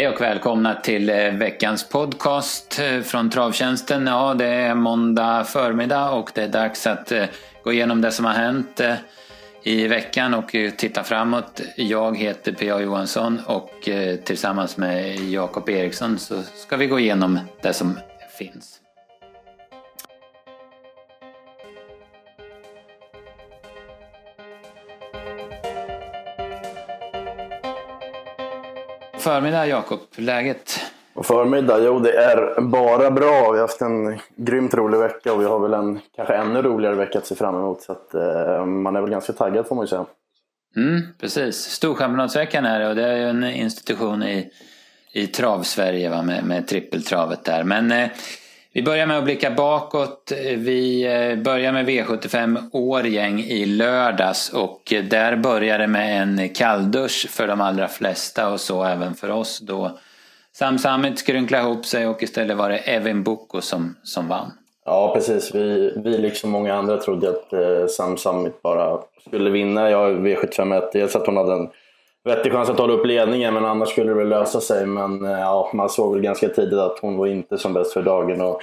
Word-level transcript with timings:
Hej 0.00 0.08
och 0.08 0.20
välkomna 0.20 0.74
till 0.74 1.10
eh, 1.10 1.16
veckans 1.16 1.88
podcast 1.88 2.80
eh, 2.80 3.00
från 3.00 3.30
Travtjänsten. 3.30 4.06
Ja, 4.06 4.34
det 4.34 4.46
är 4.46 4.74
måndag 4.74 5.44
förmiddag 5.44 6.10
och 6.10 6.30
det 6.34 6.42
är 6.42 6.48
dags 6.48 6.86
att 6.86 7.12
eh, 7.12 7.24
gå 7.64 7.72
igenom 7.72 8.00
det 8.00 8.10
som 8.10 8.24
har 8.24 8.32
hänt 8.32 8.80
i 9.62 9.86
veckan 9.86 10.34
och 10.34 10.48
titta 10.76 11.02
framåt. 11.02 11.60
Jag 11.76 12.16
heter 12.16 12.52
P.A. 12.52 12.80
Johansson 12.80 13.40
och 13.46 13.88
tillsammans 14.24 14.76
med 14.76 15.20
Jakob 15.30 15.68
Eriksson 15.68 16.18
så 16.18 16.42
ska 16.42 16.76
vi 16.76 16.86
gå 16.86 17.00
igenom 17.00 17.38
det 17.62 17.72
som 17.72 17.98
finns. 18.38 18.79
Förmiddag 29.20 29.66
Jakob, 29.66 30.00
läget? 30.16 30.80
Och 31.14 31.26
förmiddag, 31.26 31.78
jo 31.78 31.98
det 31.98 32.12
är 32.12 32.60
bara 32.60 33.10
bra. 33.10 33.52
Vi 33.52 33.58
har 33.58 33.66
haft 33.66 33.80
en 33.80 34.18
grymt 34.36 34.74
rolig 34.74 34.98
vecka 34.98 35.32
och 35.32 35.40
vi 35.40 35.44
har 35.44 35.58
väl 35.58 35.74
en 35.74 36.00
kanske 36.16 36.34
ännu 36.34 36.62
roligare 36.62 36.94
vecka 36.94 37.18
att 37.18 37.26
se 37.26 37.34
fram 37.34 37.54
emot. 37.54 37.82
Så 37.82 37.92
att, 37.92 38.14
eh, 38.14 38.64
man 38.64 38.96
är 38.96 39.00
väl 39.00 39.10
ganska 39.10 39.32
taggad 39.32 39.66
får 39.66 39.74
man 39.74 39.84
ju 39.84 39.88
säga. 39.88 40.06
Mm, 40.76 41.02
precis. 41.20 41.56
Storchampionatsveckan 41.56 42.64
är 42.64 42.80
det 42.80 42.88
och 42.88 42.96
det 42.96 43.06
är 43.06 43.16
ju 43.16 43.28
en 43.28 43.44
institution 43.44 44.22
i, 44.22 44.50
i 45.12 45.26
trav-Sverige 45.26 46.22
med, 46.22 46.44
med 46.44 46.68
trippeltravet 46.68 47.44
där. 47.44 47.64
Men 47.64 47.92
eh, 47.92 48.08
vi 48.80 48.84
börjar 48.84 49.06
med 49.06 49.18
att 49.18 49.24
blicka 49.24 49.50
bakåt. 49.50 50.32
Vi 50.56 51.06
eh, 51.06 51.42
börjar 51.42 51.72
med 51.72 51.88
V75 51.88 52.70
Årgäng 52.72 53.40
i 53.40 53.66
lördags 53.66 54.52
och 54.52 54.94
där 55.10 55.36
började 55.36 55.86
med 55.86 56.22
en 56.22 56.48
kalldusch 56.48 57.26
för 57.30 57.46
de 57.46 57.60
allra 57.60 57.88
flesta 57.88 58.52
och 58.52 58.60
så 58.60 58.84
även 58.84 59.14
för 59.14 59.30
oss 59.30 59.58
då 59.58 59.98
Sam 60.52 60.78
Summit 60.78 61.18
skrynklade 61.18 61.64
ihop 61.64 61.86
sig 61.86 62.06
och 62.06 62.22
istället 62.22 62.56
var 62.56 62.68
det 62.68 62.78
Evin 62.78 63.22
Boko 63.22 63.60
som, 63.60 63.96
som 64.02 64.28
vann. 64.28 64.52
Ja 64.84 65.14
precis, 65.14 65.54
vi, 65.54 65.92
vi 65.96 66.18
liksom 66.18 66.50
många 66.50 66.74
andra 66.74 66.96
trodde 66.96 67.28
att 67.28 67.52
eh, 67.52 67.86
Sam 67.86 68.16
Summit 68.16 68.62
bara 68.62 68.98
skulle 69.26 69.50
vinna. 69.50 69.90
Jag 69.90 70.26
V751, 70.26 70.82
dels 70.92 71.16
att 71.16 71.26
hon 71.26 71.36
hade 71.36 71.52
en 71.52 71.68
vettig 72.24 72.52
chans 72.52 72.70
att 72.70 72.78
hålla 72.78 72.92
upp 72.92 73.06
ledningen 73.06 73.54
men 73.54 73.64
annars 73.64 73.88
skulle 73.88 74.10
det 74.10 74.18
väl 74.18 74.28
lösa 74.28 74.60
sig. 74.60 74.86
Men 74.86 75.24
eh, 75.24 75.40
ja, 75.40 75.70
man 75.74 75.88
såg 75.88 76.12
väl 76.12 76.22
ganska 76.22 76.48
tidigt 76.48 76.78
att 76.78 76.98
hon 76.98 77.16
var 77.16 77.26
inte 77.26 77.58
som 77.58 77.72
bäst 77.72 77.92
för 77.92 78.02
dagen. 78.02 78.40
Och 78.40 78.62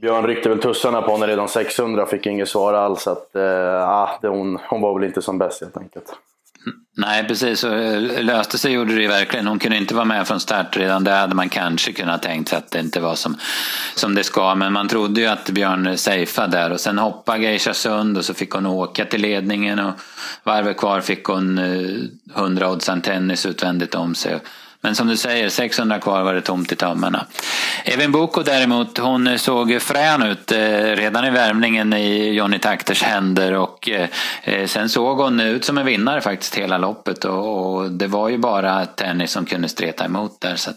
Björn 0.00 0.26
ryckte 0.26 0.48
väl 0.48 0.58
tussarna 0.58 1.02
på 1.02 1.12
henne 1.12 1.26
redan 1.26 1.48
600 1.48 2.02
och 2.02 2.08
fick 2.08 2.26
inget 2.26 2.48
svar 2.48 2.74
alls. 2.74 3.06
Att, 3.06 3.36
eh, 3.36 4.10
det, 4.22 4.28
hon, 4.28 4.58
hon 4.68 4.80
var 4.80 4.94
väl 4.94 5.04
inte 5.04 5.22
som 5.22 5.38
bäst 5.38 5.60
helt 5.60 5.76
enkelt. 5.76 6.14
Nej, 6.96 7.24
precis. 7.28 7.64
Och 7.64 7.74
eh, 7.74 8.22
löste 8.24 8.58
sig 8.58 8.72
gjorde 8.72 8.94
det 8.94 9.02
ju 9.02 9.08
verkligen. 9.08 9.46
Hon 9.46 9.58
kunde 9.58 9.76
inte 9.76 9.94
vara 9.94 10.04
med 10.04 10.28
från 10.28 10.40
start 10.40 10.76
redan. 10.76 11.04
Det 11.04 11.10
hade 11.10 11.34
man 11.34 11.48
kanske 11.48 11.92
kunnat 11.92 12.22
tänkt 12.22 12.48
sig 12.48 12.58
att 12.58 12.70
det 12.70 12.80
inte 12.80 13.00
var 13.00 13.14
som, 13.14 13.36
som 13.94 14.14
det 14.14 14.24
ska. 14.24 14.54
Men 14.54 14.72
man 14.72 14.88
trodde 14.88 15.20
ju 15.20 15.26
att 15.26 15.50
Björn 15.50 15.98
safeade 15.98 16.56
där. 16.56 16.70
Och 16.70 16.80
sen 16.80 16.98
hoppade 16.98 17.42
Geisha 17.42 17.74
Sund 17.74 18.18
och 18.18 18.24
så 18.24 18.34
fick 18.34 18.50
hon 18.50 18.66
åka 18.66 19.04
till 19.04 19.20
ledningen. 19.20 19.78
Och 19.78 19.94
varvet 20.42 20.76
kvar 20.76 21.00
fick 21.00 21.24
hon 21.24 21.58
eh, 21.58 22.36
100 22.36 22.68
odds 22.68 22.76
oddsan 22.76 23.00
tennis 23.00 23.46
utvändigt 23.46 23.94
om 23.94 24.14
sig. 24.14 24.40
Men 24.84 24.94
som 24.94 25.06
du 25.06 25.16
säger, 25.16 25.48
600 25.48 25.98
kvar 25.98 26.22
var 26.22 26.34
det 26.34 26.40
tomt 26.40 26.72
i 26.72 26.76
tömmarna. 26.76 27.26
Evin 27.84 28.12
Boko 28.12 28.42
däremot, 28.42 28.98
hon 28.98 29.38
såg 29.38 29.82
frän 29.82 30.22
ut 30.22 30.52
eh, 30.52 30.58
redan 30.96 31.24
i 31.24 31.30
värmningen 31.30 31.92
i 31.92 32.32
Johnny 32.32 32.58
Takters 32.58 33.02
händer 33.02 33.52
och 33.52 33.88
eh, 33.88 34.08
eh 34.44 34.66
sen 34.66 34.88
såg 34.88 35.18
hon 35.18 35.40
ut 35.40 35.64
som 35.64 35.78
en 35.78 35.86
vinnare 35.86 36.20
faktiskt 36.20 36.54
hela 36.54 36.78
loppet 36.78 37.24
och, 37.24 37.90
det 37.90 38.06
var 38.06 38.28
ju 38.28 38.38
bara 38.38 38.86
Tennis 38.86 39.32
som 39.32 39.44
kunde 39.44 39.68
streta 39.68 40.04
emot 40.04 40.40
där 40.40 40.56
så 40.56 40.70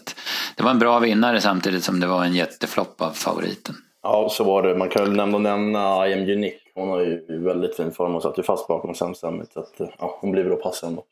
det 0.56 0.62
var 0.62 0.70
en 0.70 0.78
bra 0.78 0.98
vinnare 0.98 1.40
samtidigt 1.40 1.84
som 1.84 2.00
det 2.00 2.06
var 2.06 2.24
en 2.24 2.34
jätteflopp 2.34 3.02
av 3.02 3.10
favoriten. 3.10 3.74
Ja, 4.02 4.28
så 4.30 4.44
var 4.44 4.62
det. 4.62 4.74
Man 4.74 4.88
kan 4.88 5.04
väl 5.04 5.16
nämna, 5.16 5.38
nämna 5.38 6.08
I 6.08 6.12
am 6.12 6.20
Unique. 6.20 6.58
Hon 6.74 6.88
har 6.88 7.00
ju 7.00 7.24
väldigt 7.28 7.76
fin 7.76 7.92
form 7.92 8.14
och 8.14 8.22
satt 8.22 8.38
ju 8.38 8.42
fast 8.42 8.68
bakom 8.68 8.94
Sam 8.94 9.14
Summit 9.14 9.52
så 9.52 9.60
att, 9.60 9.80
eh, 9.80 9.88
ja, 9.98 10.18
hon 10.20 10.32
blir 10.32 10.44
väl 10.44 10.52
att 10.52 10.62
passa 10.62 10.86
ändå. 10.86 11.04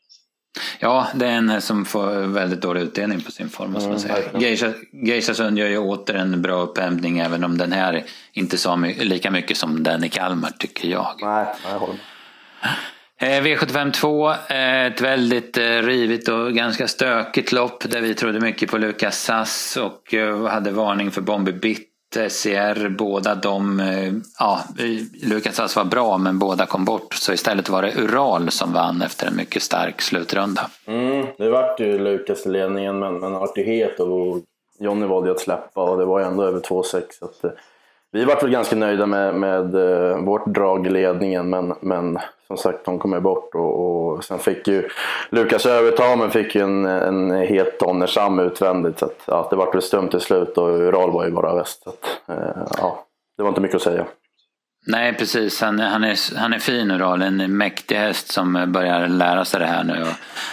Ja, 0.79 1.07
det 1.15 1.27
är 1.27 1.31
en 1.31 1.61
som 1.61 1.85
får 1.85 2.11
väldigt 2.27 2.61
dålig 2.61 2.81
utdelning 2.81 3.21
på 3.21 3.31
sin 3.31 3.49
form. 3.49 3.75
Mm, 3.75 4.73
Geisha 4.91 5.33
Sund 5.33 5.59
gör 5.59 5.67
ju 5.67 5.77
åter 5.77 6.15
en 6.15 6.41
bra 6.41 6.61
upphämtning 6.61 7.19
även 7.19 7.43
om 7.43 7.57
den 7.57 7.71
här 7.71 8.03
inte 8.33 8.57
sa 8.57 8.75
lika 8.99 9.31
mycket 9.31 9.57
som 9.57 9.83
den 9.83 10.03
i 10.03 10.09
Kalmar 10.09 10.51
tycker 10.59 10.87
jag. 10.87 11.07
Nej, 11.21 11.45
jag 11.63 11.79
håller 11.79 11.95
eh, 13.19 13.41
V75 13.41 13.91
2, 13.91 14.31
ett 14.49 15.01
väldigt 15.01 15.57
eh, 15.57 15.63
rivigt 15.63 16.27
och 16.27 16.53
ganska 16.53 16.87
stökigt 16.87 17.51
lopp 17.51 17.89
där 17.89 18.01
vi 18.01 18.13
trodde 18.13 18.39
mycket 18.39 18.71
på 18.71 18.77
Lukas 18.77 19.23
Sass 19.23 19.77
och 19.77 20.13
eh, 20.13 20.47
hade 20.47 20.71
varning 20.71 21.11
för 21.11 21.21
Bombi 21.21 21.51
Bitt 21.53 21.86
SCR, 22.15 22.89
båda 22.89 23.35
de, 23.35 23.79
eh, 23.79 24.13
ja, 24.39 24.59
Lukas 25.23 25.59
alltså 25.59 25.79
var 25.79 25.85
bra 25.85 26.17
men 26.17 26.39
båda 26.39 26.65
kom 26.65 26.85
bort. 26.85 27.13
Så 27.13 27.33
istället 27.33 27.69
var 27.69 27.81
det 27.81 27.95
Ural 27.95 28.51
som 28.51 28.73
vann 28.73 29.01
efter 29.01 29.27
en 29.27 29.35
mycket 29.35 29.61
stark 29.63 30.01
slutrunda. 30.01 30.69
Mm, 30.85 31.25
det 31.37 31.49
vart 31.49 31.79
ju 31.79 31.99
Lukas 31.99 32.45
i 32.45 32.49
ledningen 32.49 32.99
men, 32.99 33.13
men 33.13 33.31
han 33.31 33.41
vart 33.41 33.57
ju 33.57 33.63
het 33.63 33.99
och 33.99 34.41
Jonny 34.79 35.05
valde 35.05 35.31
att 35.31 35.39
släppa 35.39 35.81
och 35.81 35.97
det 35.97 36.05
var 36.05 36.19
ju 36.19 36.25
ändå 36.25 36.43
över 36.43 36.59
2,6. 36.59 37.03
Så 37.19 37.47
eh, 37.47 37.53
vi 38.11 38.25
vart 38.25 38.43
väl 38.43 38.49
ganska 38.49 38.75
nöjda 38.75 39.05
med, 39.05 39.35
med 39.35 39.75
eh, 39.75 40.17
vårt 40.17 40.45
drag 40.45 40.87
i 40.87 40.89
ledningen 40.89 41.49
men, 41.49 41.73
men 41.81 42.19
som 42.47 42.57
sagt 42.57 42.85
de 42.85 42.99
kom 42.99 43.13
ju 43.13 43.19
bort 43.19 43.55
och, 43.55 43.79
och 43.79 44.23
sen 44.23 44.39
fick 44.39 44.67
ju 44.67 44.89
Lukas 45.29 45.65
överta 45.65 46.15
men 46.15 46.31
fick 46.31 46.55
ju 46.55 46.61
en, 46.61 46.85
en 46.85 47.31
het 47.31 47.79
Donnersam 47.79 48.39
utvändigt 48.39 48.99
så 48.99 49.05
att, 49.05 49.23
ja, 49.25 49.47
det 49.49 49.55
vart 49.55 49.75
väl 49.75 49.81
stumt 49.81 50.09
till 50.09 50.19
slut 50.19 50.57
och 50.57 50.67
Ural 50.67 51.11
var 51.11 51.25
ju 51.25 51.31
bara 51.31 51.55
väst. 51.55 51.83
Så 51.83 51.89
att, 51.89 52.05
eh, 52.27 52.63
ja, 52.77 53.05
det 53.37 53.43
var 53.43 53.49
inte 53.49 53.61
mycket 53.61 53.75
att 53.75 53.81
säga. 53.81 54.05
Nej 54.89 55.13
precis, 55.13 55.61
han, 55.61 55.79
han, 55.79 56.03
är, 56.03 56.37
han 56.37 56.53
är 56.53 56.59
fin 56.59 56.91
Ural, 56.91 57.21
en 57.21 57.57
mäktig 57.57 57.95
häst 57.95 58.31
som 58.31 58.65
börjar 58.67 59.07
lära 59.07 59.45
sig 59.45 59.59
det 59.59 59.65
här 59.65 59.83
nu. 59.83 60.05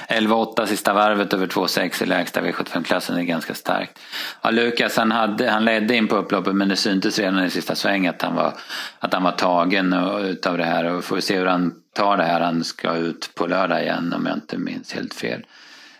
11-8 0.09 0.67
sista 0.67 0.93
varvet 0.93 1.35
över 1.35 1.47
2-6 1.47 2.03
i 2.03 2.07
lägsta 2.07 2.41
V75-klassen 2.41 3.17
är 3.17 3.23
ganska 3.23 3.55
starkt. 3.55 3.99
Ja, 4.43 4.51
Lukas 4.51 4.97
han, 4.97 5.13
hade, 5.13 5.51
han 5.51 5.65
ledde 5.65 5.97
in 5.97 6.09
på 6.09 6.17
upploppet 6.17 6.55
men 6.55 6.69
det 6.69 6.77
syntes 6.77 7.19
redan 7.19 7.45
i 7.45 7.51
sista 7.51 7.75
sväng 7.75 8.07
att 8.07 8.23
han 8.23 8.35
var, 8.35 8.53
att 8.99 9.15
han 9.15 9.23
var 9.23 9.33
tagen 9.33 9.93
utav 10.25 10.59
det 10.59 10.65
här 10.65 10.85
och 10.85 11.05
får 11.05 11.21
se 11.21 11.39
hur 11.39 11.47
han 11.47 11.75
tar 11.95 12.17
det 12.17 12.25
här. 12.25 12.41
Han 12.41 12.65
ska 12.65 12.95
ut 12.95 13.31
på 13.35 13.47
lördag 13.47 13.83
igen 13.83 14.15
om 14.17 14.27
jag 14.27 14.37
inte 14.37 14.59
minns 14.59 14.93
helt 14.93 15.15
fel. 15.15 15.47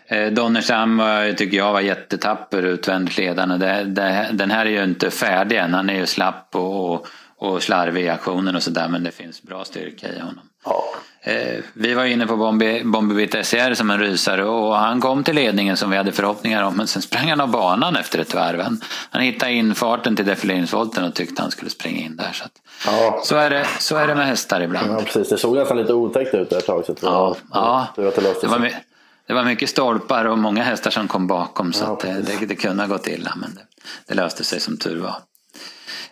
Eh, 0.07 0.19
eh 0.19 1.35
tycker 1.35 1.57
jag 1.57 1.73
var 1.73 1.81
jättetapper 1.81 2.63
utvändigt 2.63 3.17
ledande. 3.17 3.57
Det, 3.57 3.83
det, 3.83 4.29
den 4.31 4.51
här 4.51 4.65
är 4.65 4.69
ju 4.69 4.83
inte 4.83 5.11
färdig 5.11 5.57
än, 5.57 5.73
han 5.73 5.89
är 5.89 5.99
ju 5.99 6.05
slapp 6.05 6.49
och, 6.55 6.93
och 6.93 7.07
och 7.37 7.63
slarvig 7.63 8.03
i 8.03 8.09
aktionen 8.09 8.55
och 8.55 8.63
sådär 8.63 8.87
men 8.87 9.03
det 9.03 9.11
finns 9.11 9.43
bra 9.43 9.65
styrka 9.65 10.13
i 10.13 10.19
honom. 10.19 10.49
Ja. 10.65 10.83
Eh, 11.27 11.63
vi 11.73 11.93
var 11.93 12.05
inne 12.05 12.27
på 12.27 12.37
Bombi, 12.37 12.83
Bombi 12.83 13.27
SCR 13.27 13.73
som 13.73 13.91
en 13.91 13.99
rysare 13.99 14.45
och 14.45 14.75
han 14.75 15.01
kom 15.01 15.23
till 15.23 15.35
ledningen 15.35 15.77
som 15.77 15.89
vi 15.89 15.97
hade 15.97 16.11
förhoppningar 16.11 16.63
om 16.63 16.77
men 16.77 16.87
sen 16.87 17.01
sprang 17.01 17.29
han 17.29 17.41
av 17.41 17.51
banan 17.51 17.95
efter 17.95 18.19
ett 18.19 18.33
varv. 18.33 18.61
Han, 19.11 19.21
hittade 19.21 19.51
infarten 19.51 20.15
till 20.15 20.25
defileringsvolten 20.25 21.03
och 21.03 21.13
tyckte 21.13 21.41
han 21.41 21.51
skulle 21.51 21.71
springa 21.71 22.05
in 22.05 22.15
där. 22.15 22.31
Så, 22.33 22.43
att, 22.45 22.51
ja. 22.85 23.21
så, 23.23 23.35
är, 23.35 23.49
det, 23.49 23.65
så 23.79 23.95
är 23.95 24.07
det 24.07 24.15
med 24.15 24.27
hästar 24.27 24.61
ibland. 24.61 24.91
Ja, 24.91 25.01
precis. 25.01 25.29
Det 25.29 25.37
såg 25.37 25.55
nästan 25.55 25.77
lite 25.77 25.93
otäckt 25.93 26.33
ut 26.33 26.51
ett 26.51 26.65
tag. 26.65 26.85
Så 26.85 26.95
ja, 27.01 27.35
ja. 27.53 27.87
Det, 27.95 28.01
det, 28.41 28.47
var, 28.47 28.71
det 29.27 29.33
var 29.33 29.43
mycket 29.43 29.69
stolpar 29.69 30.25
och 30.25 30.37
många 30.37 30.63
hästar 30.63 30.91
som 30.91 31.07
kom 31.07 31.27
bakom 31.27 31.73
så 31.73 31.83
ja, 31.83 32.09
det, 32.09 32.21
det, 32.21 32.45
det, 32.45 32.55
kunde 32.55 32.83
ha 32.83 32.87
gått 32.87 33.07
illa 33.07 33.33
men 33.35 33.55
det, 33.55 33.61
det 34.07 34.13
löste 34.13 34.43
sig 34.43 34.59
som 34.59 34.77
tur 34.77 34.99
var. 34.99 35.15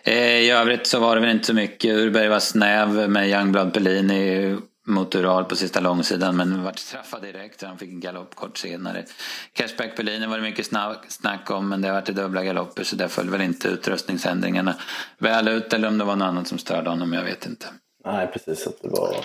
Eh, 0.02 0.38
I 0.38 0.50
övrigt 0.50 0.86
så 0.86 0.98
var 0.98 1.14
det 1.14 1.20
väl 1.20 1.30
inte 1.30 1.46
så 1.46 1.54
mycket. 1.54 1.96
Urberg 1.96 2.28
var 2.28 2.40
snäv 2.40 3.10
med 3.10 3.28
Youngblood 3.28 3.72
Pellini 3.72 4.56
mot 4.86 5.14
Ural 5.14 5.44
på 5.44 5.56
sista 5.56 5.80
långsidan 5.80 6.36
men 6.36 6.64
vart 6.64 6.78
straffad 6.78 7.22
direkt 7.22 7.62
han 7.62 7.78
fick 7.78 7.88
en 7.88 8.00
galopp 8.00 8.34
kort 8.34 8.58
senare. 8.58 9.04
Cashback 9.52 9.96
Pellini 9.96 10.26
var 10.26 10.36
det 10.36 10.42
mycket 10.42 10.66
snack 11.08 11.50
om 11.50 11.68
men 11.68 11.82
det 11.82 11.88
har 11.88 11.94
varit 11.94 12.06
dubbla 12.06 12.44
galopper 12.44 12.84
så 12.84 12.96
där 12.96 13.08
föll 13.08 13.30
väl 13.30 13.40
inte 13.40 13.68
utrustningsändringarna 13.68 14.74
väl 15.18 15.48
ut 15.48 15.72
eller 15.72 15.88
om 15.88 15.98
det 15.98 16.04
var 16.04 16.16
något 16.16 16.26
annat 16.26 16.48
som 16.48 16.58
störde 16.58 16.90
honom, 16.90 17.12
jag 17.12 17.24
vet 17.24 17.46
inte. 17.46 17.66
Nej 18.04 18.26
precis, 18.32 18.66
att 18.66 18.82
det 18.82 18.88
var... 18.88 19.16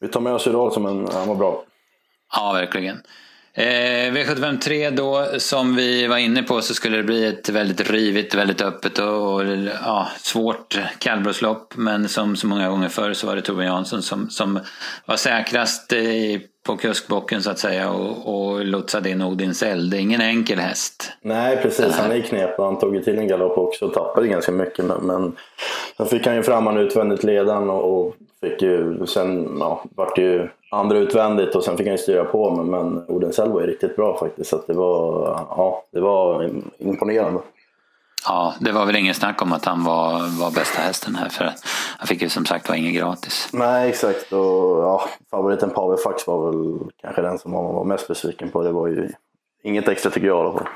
Vi 0.00 0.08
tar 0.08 0.20
med 0.20 0.32
oss 0.32 0.46
Ural 0.46 0.72
som 0.72 0.86
en, 0.86 1.08
han 1.12 1.28
var 1.28 1.34
bra. 1.34 1.64
Ja, 2.32 2.52
verkligen. 2.52 3.02
Eh, 3.58 4.12
V753 4.12 4.90
då, 4.90 5.26
som 5.38 5.76
vi 5.76 6.06
var 6.06 6.16
inne 6.16 6.42
på 6.42 6.60
så 6.60 6.74
skulle 6.74 6.96
det 6.96 7.02
bli 7.02 7.26
ett 7.26 7.48
väldigt 7.48 7.90
rivigt, 7.90 8.34
väldigt 8.34 8.62
öppet 8.62 8.98
och, 8.98 9.34
och 9.34 9.44
ja, 9.84 10.08
svårt 10.18 10.80
kallblodslopp. 10.98 11.76
Men 11.76 12.08
som 12.08 12.36
så 12.36 12.46
många 12.46 12.68
gånger 12.68 12.88
förr 12.88 13.12
så 13.12 13.26
var 13.26 13.36
det 13.36 13.42
Torbjörn 13.42 13.66
Jansson 13.66 14.02
som, 14.02 14.30
som 14.30 14.60
var 15.06 15.16
säkrast 15.16 15.92
i, 15.92 16.40
på 16.66 16.76
kuskbocken 16.76 17.42
så 17.42 17.50
att 17.50 17.58
säga 17.58 17.90
och, 17.90 18.34
och 18.34 18.64
lotsade 18.64 19.10
in 19.10 19.22
Odins 19.22 19.62
eld. 19.62 19.90
Det 19.90 19.96
är 19.96 20.00
ingen 20.00 20.20
enkel 20.20 20.58
häst. 20.58 21.12
Nej 21.22 21.56
precis, 21.62 21.96
han 21.96 22.10
är 22.12 22.14
knepig. 22.14 22.28
knep 22.28 22.58
och 22.58 22.64
han 22.64 22.78
tog 22.78 22.94
ju 22.94 23.02
till 23.02 23.18
en 23.18 23.28
galopp 23.28 23.58
också 23.58 23.84
och 23.84 23.94
tappade 23.94 24.28
ganska 24.28 24.52
mycket. 24.52 24.84
Men, 24.84 25.06
men 25.06 25.36
sen 25.96 26.06
fick 26.06 26.26
han 26.26 26.36
ju 26.36 26.42
fram 26.42 26.66
han 26.66 26.76
utvändigt 26.76 27.24
ledan 27.24 27.70
och, 27.70 28.06
och 28.06 28.14
Fick 28.40 28.62
ju, 28.62 29.06
sen 29.06 29.56
ja, 29.60 29.84
vart 29.96 30.16
det 30.16 30.22
ju 30.22 30.48
andra 30.70 30.98
utvändigt 30.98 31.54
och 31.54 31.64
sen 31.64 31.76
fick 31.76 31.86
han 31.86 31.94
ju 31.94 31.98
styra 31.98 32.24
på 32.24 32.50
men, 32.50 32.70
men 32.70 33.04
Odensell 33.08 33.50
var 33.50 33.60
ju 33.60 33.66
riktigt 33.66 33.96
bra 33.96 34.18
faktiskt. 34.18 34.50
Så 34.50 34.62
det, 34.66 34.72
var, 34.72 35.24
ja, 35.50 35.82
det 35.92 36.00
var 36.00 36.50
imponerande. 36.78 37.40
Ja, 38.28 38.54
det 38.60 38.72
var 38.72 38.86
väl 38.86 38.96
ingen 38.96 39.14
snack 39.14 39.42
om 39.42 39.52
att 39.52 39.64
han 39.64 39.84
var, 39.84 40.12
var 40.40 40.50
bästa 40.50 40.80
hästen 40.80 41.14
här 41.14 41.28
för 41.28 41.44
han 41.98 42.06
fick 42.06 42.22
ju 42.22 42.28
som 42.28 42.46
sagt 42.46 42.68
var 42.68 42.76
inget 42.76 42.94
gratis. 42.94 43.48
Nej 43.52 43.88
exakt 43.88 44.32
och 44.32 44.82
ja, 44.82 45.08
favoriten 45.30 45.70
Pavel 45.70 45.98
Fax 45.98 46.26
var 46.26 46.46
väl 46.46 46.78
kanske 47.02 47.22
den 47.22 47.38
som 47.38 47.52
man 47.52 47.64
var 47.64 47.84
mest 47.84 48.08
besviken 48.08 48.50
på. 48.50 48.62
Det 48.62 48.72
var 48.72 48.86
ju 48.86 49.08
inget 49.62 49.88
extra 49.88 50.10
tycker 50.10 50.26
jag 50.26 50.36
i 50.36 50.40
alla 50.40 50.58
fall. 50.58 50.68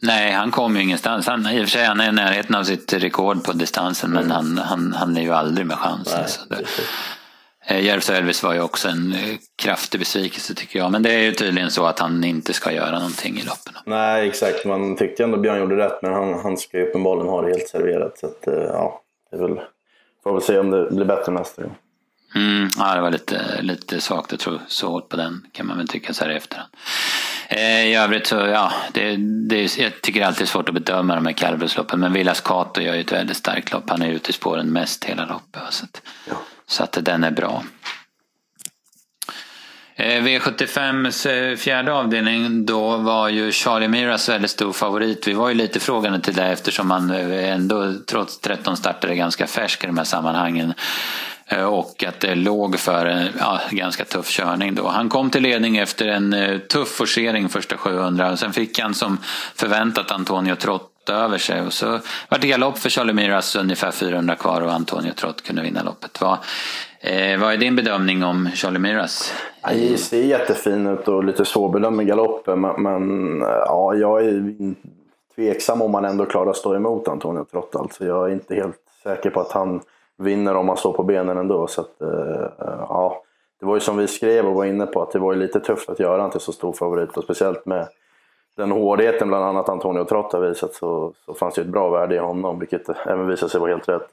Nej, 0.00 0.32
han 0.32 0.50
kom 0.50 0.76
ju 0.76 0.82
ingenstans. 0.82 1.26
Han, 1.26 1.46
I 1.46 1.58
och 1.58 1.64
för 1.64 1.70
sig 1.70 1.84
han 1.84 2.00
är 2.00 2.08
i 2.08 2.12
närheten 2.12 2.54
av 2.54 2.64
sitt 2.64 2.92
rekord 2.92 3.44
på 3.44 3.52
distansen 3.52 4.10
men 4.10 4.30
han, 4.30 4.58
han, 4.58 4.92
han 4.92 5.16
är 5.16 5.22
ju 5.22 5.32
aldrig 5.32 5.66
med 5.66 5.78
chansen. 5.78 6.24
Nej, 6.50 6.58
Eh, 7.70 7.84
Järvsö 7.84 8.14
Elvis 8.14 8.42
var 8.42 8.54
ju 8.54 8.60
också 8.60 8.88
en 8.88 9.12
eh, 9.12 9.36
kraftig 9.56 10.00
besvikelse 10.00 10.54
tycker 10.54 10.78
jag. 10.78 10.92
Men 10.92 11.02
det 11.02 11.12
är 11.12 11.22
ju 11.22 11.32
tydligen 11.32 11.70
så 11.70 11.86
att 11.86 11.98
han 11.98 12.24
inte 12.24 12.52
ska 12.52 12.72
göra 12.72 12.98
någonting 12.98 13.38
i 13.38 13.42
loppen. 13.42 13.74
Nej 13.86 14.28
exakt, 14.28 14.64
man 14.64 14.96
tyckte 14.96 15.24
ändå 15.24 15.38
Björn 15.38 15.58
gjorde 15.58 15.76
rätt 15.76 16.02
men 16.02 16.12
han, 16.12 16.34
han 16.34 16.56
ska 16.56 16.78
ju 16.78 16.88
uppenbarligen 16.88 17.28
ha 17.28 17.42
det 17.42 17.48
helt 17.48 17.68
serverat. 17.68 18.18
Så 18.18 18.26
att, 18.26 18.46
eh, 18.46 18.54
ja, 18.54 19.02
det 19.30 19.36
är 19.36 19.40
väl, 19.40 19.60
får 20.24 20.32
väl 20.32 20.42
se 20.42 20.58
om 20.58 20.70
det 20.70 20.90
blir 20.90 21.04
bättre 21.04 21.32
nästa 21.32 21.62
gång. 21.62 21.76
Mm, 22.34 22.68
ja, 22.78 22.94
det 22.94 23.00
var 23.00 23.10
lite, 23.10 23.62
lite 23.62 24.00
svagt 24.00 24.32
att 24.32 24.40
tro 24.40 24.58
så 24.68 24.88
hårt 24.88 25.08
på 25.08 25.16
den 25.16 25.46
kan 25.52 25.66
man 25.66 25.76
väl 25.78 25.88
tycka 25.88 26.14
så 26.14 26.24
här 26.24 26.30
i 26.30 26.36
efterhand. 26.36 26.70
Eh, 27.50 27.86
I 27.86 27.94
övrigt 27.94 28.26
så, 28.26 28.36
ja, 28.36 28.72
det, 28.92 29.16
det, 29.48 29.78
jag 29.78 30.02
tycker 30.02 30.24
alltid 30.24 30.40
det 30.40 30.44
är 30.44 30.46
svårt 30.46 30.68
att 30.68 30.74
bedöma 30.74 31.14
de 31.14 31.26
här 31.26 31.32
kallblodsloppen 31.32 32.00
men 32.00 32.12
Villas 32.12 32.40
Cato 32.40 32.80
gör 32.80 32.94
ju 32.94 33.00
ett 33.00 33.12
väldigt 33.12 33.36
starkt 33.36 33.72
lopp. 33.72 33.90
Han 33.90 34.02
är 34.02 34.10
ute 34.10 34.30
i 34.30 34.32
spåren 34.32 34.72
mest 34.72 35.04
hela 35.04 35.26
loppet. 35.26 35.62
Så 35.70 35.84
att, 35.84 36.02
ja. 36.28 36.34
Så 36.66 36.82
att 36.82 36.98
den 37.00 37.24
är 37.24 37.30
bra. 37.30 37.62
Eh, 39.96 40.22
V75 40.22 41.28
eh, 41.28 41.56
fjärde 41.56 41.92
avdelning, 41.92 42.66
då 42.66 42.96
var 42.96 43.28
ju 43.28 43.52
Charlie 43.52 43.88
Miras 43.88 44.28
väldigt 44.28 44.50
stor 44.50 44.72
favorit. 44.72 45.28
Vi 45.28 45.32
var 45.32 45.48
ju 45.48 45.54
lite 45.54 45.80
frågande 45.80 46.20
till 46.20 46.34
det 46.34 46.46
eftersom 46.46 46.90
han 46.90 47.10
ändå 47.10 47.94
trots 48.06 48.40
13 48.40 48.76
starter 48.76 49.08
är 49.08 49.14
ganska 49.14 49.46
färsk 49.46 49.84
i 49.84 49.86
de 49.86 49.98
här 49.98 50.04
sammanhangen. 50.04 50.74
Eh, 51.48 51.64
och 51.64 52.04
att 52.04 52.20
det 52.20 52.34
låg 52.34 52.78
för 52.78 53.06
en 53.06 53.28
ja, 53.38 53.60
ganska 53.70 54.04
tuff 54.04 54.28
körning 54.28 54.74
då. 54.74 54.88
Han 54.88 55.08
kom 55.08 55.30
till 55.30 55.42
ledning 55.42 55.76
efter 55.76 56.08
en 56.08 56.32
eh, 56.32 56.58
tuff 56.58 56.88
forcering 56.88 57.48
första 57.48 57.76
700 57.76 58.30
och 58.30 58.38
sen 58.38 58.52
fick 58.52 58.78
han 58.78 58.94
som 58.94 59.18
förväntat 59.54 60.10
Antonio 60.10 60.54
Trott 60.54 61.10
över 61.10 61.38
sig. 61.38 61.62
Och 61.62 61.72
så 61.72 61.86
var 62.28 62.38
det 62.38 62.46
galopp 62.46 62.78
för 62.78 62.90
Charlie 62.90 63.12
Miras 63.12 63.56
ungefär 63.56 63.90
400 63.90 64.34
kvar 64.34 64.60
och 64.60 64.72
Antonio 64.72 65.12
Trott 65.12 65.42
kunde 65.42 65.62
vinna 65.62 65.82
loppet. 65.82 66.20
Vad, 66.20 66.38
eh, 67.00 67.40
vad 67.40 67.52
är 67.52 67.56
din 67.56 67.76
bedömning 67.76 68.24
om 68.24 68.48
Charlie 68.54 68.78
Miras? 68.78 69.32
Han 69.60 69.98
ser 69.98 70.22
jättefin 70.22 70.86
ut 70.86 71.08
och 71.08 71.24
lite 71.24 71.44
svårbedömd 71.44 71.96
med 71.96 72.06
galoppen 72.06 72.60
men, 72.60 72.82
men 72.82 73.40
ja, 73.40 73.94
jag 73.94 74.24
är 74.24 74.54
tveksam 75.36 75.82
om 75.82 75.94
han 75.94 76.04
ändå 76.04 76.26
klarar 76.26 76.50
att 76.50 76.56
stå 76.56 76.74
emot 76.74 77.08
Antonio 77.08 77.44
Trott. 77.44 77.76
Alltså, 77.76 78.04
jag 78.04 78.28
är 78.28 78.32
inte 78.32 78.54
helt 78.54 78.76
säker 79.02 79.30
på 79.30 79.40
att 79.40 79.52
han 79.52 79.80
vinner 80.18 80.54
om 80.54 80.66
man 80.66 80.76
står 80.76 80.92
på 80.92 81.02
benen 81.02 81.38
ändå. 81.38 81.66
Så 81.66 81.80
att, 81.80 82.02
eh, 82.02 82.48
ja, 82.88 83.22
det 83.60 83.66
var 83.66 83.74
ju 83.74 83.80
som 83.80 83.96
vi 83.96 84.06
skrev 84.06 84.46
och 84.46 84.54
var 84.54 84.64
inne 84.64 84.86
på 84.86 85.02
att 85.02 85.10
det 85.10 85.18
var 85.18 85.32
ju 85.32 85.38
lite 85.38 85.60
tufft 85.60 85.90
att 85.90 86.00
göra 86.00 86.22
han 86.22 86.30
till 86.30 86.40
så 86.40 86.52
stor 86.52 86.72
favorit 86.72 87.16
och 87.16 87.24
speciellt 87.24 87.66
med 87.66 87.88
den 88.56 88.70
hårdheten 88.70 89.28
bland 89.28 89.44
annat 89.44 89.68
Antonio 89.68 90.04
Trott 90.04 90.32
har 90.32 90.40
visat 90.40 90.74
så, 90.74 91.12
så 91.26 91.34
fanns 91.34 91.54
det 91.54 91.60
ett 91.60 91.66
bra 91.66 91.90
värde 91.90 92.14
i 92.14 92.18
honom 92.18 92.58
vilket 92.58 92.88
även 93.06 93.26
visade 93.26 93.50
sig 93.50 93.60
vara 93.60 93.70
helt 93.70 93.88
rätt. 93.88 94.08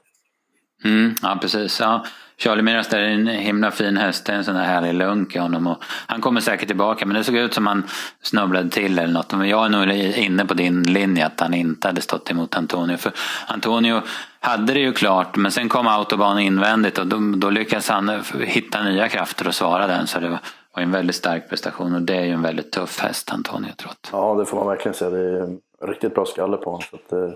Mm, 0.84 1.14
ja 1.22 1.38
precis. 1.40 1.80
Ja. 1.80 2.04
Charlie 2.38 2.62
Miras 2.62 2.92
är 2.92 2.98
en 2.98 3.26
himla 3.26 3.70
fin 3.70 3.96
häst. 3.96 4.26
Det 4.26 4.32
är 4.32 4.36
en 4.36 4.44
sån 4.44 4.54
där 4.54 4.64
härlig 4.64 4.94
lunk 4.94 5.36
i 5.36 5.38
honom. 5.38 5.66
Och 5.66 5.84
han 6.06 6.20
kommer 6.20 6.40
säkert 6.40 6.68
tillbaka 6.68 7.06
men 7.06 7.16
det 7.16 7.24
såg 7.24 7.34
ut 7.34 7.54
som 7.54 7.66
han 7.66 7.86
snubblade 8.22 8.70
till 8.70 8.98
eller 8.98 9.12
något. 9.12 9.32
Men 9.32 9.48
jag 9.48 9.64
är 9.64 9.68
nog 9.68 9.90
inne 10.16 10.44
på 10.44 10.54
din 10.54 10.82
linje 10.82 11.26
att 11.26 11.40
han 11.40 11.54
inte 11.54 11.88
hade 11.88 12.00
stått 12.00 12.30
emot 12.30 12.56
Antonio. 12.56 12.96
För 12.96 13.12
Antonio 13.46 14.02
hade 14.40 14.72
det 14.72 14.80
ju 14.80 14.92
klart 14.92 15.36
men 15.36 15.50
sen 15.52 15.68
kom 15.68 15.86
autobahn 15.86 16.38
invändigt 16.38 16.98
och 16.98 17.06
då, 17.06 17.16
då 17.36 17.50
lyckades 17.50 17.88
han 17.88 18.22
hitta 18.40 18.82
nya 18.82 19.08
krafter 19.08 19.48
och 19.48 19.54
svara 19.54 19.86
den. 19.86 20.06
Så 20.06 20.20
det 20.20 20.28
var, 20.28 20.38
var 20.74 20.82
en 20.82 20.92
väldigt 20.92 21.16
stark 21.16 21.48
prestation 21.48 21.94
och 21.94 22.02
det 22.02 22.16
är 22.16 22.24
ju 22.24 22.32
en 22.32 22.42
väldigt 22.42 22.72
tuff 22.72 23.00
häst 23.00 23.32
Antonio 23.32 23.72
Trott. 23.72 24.10
Ja 24.12 24.34
det 24.34 24.46
får 24.46 24.56
man 24.56 24.66
verkligen 24.66 24.94
säga. 24.94 25.10
Det 25.10 25.18
är 25.18 25.40
en 25.40 25.58
riktigt 25.82 26.14
bra 26.14 26.26
skalle 26.26 26.56
på 26.56 26.70
honom. 26.70 26.82
Så 26.90 26.96
att, 26.96 27.12
eh, 27.12 27.34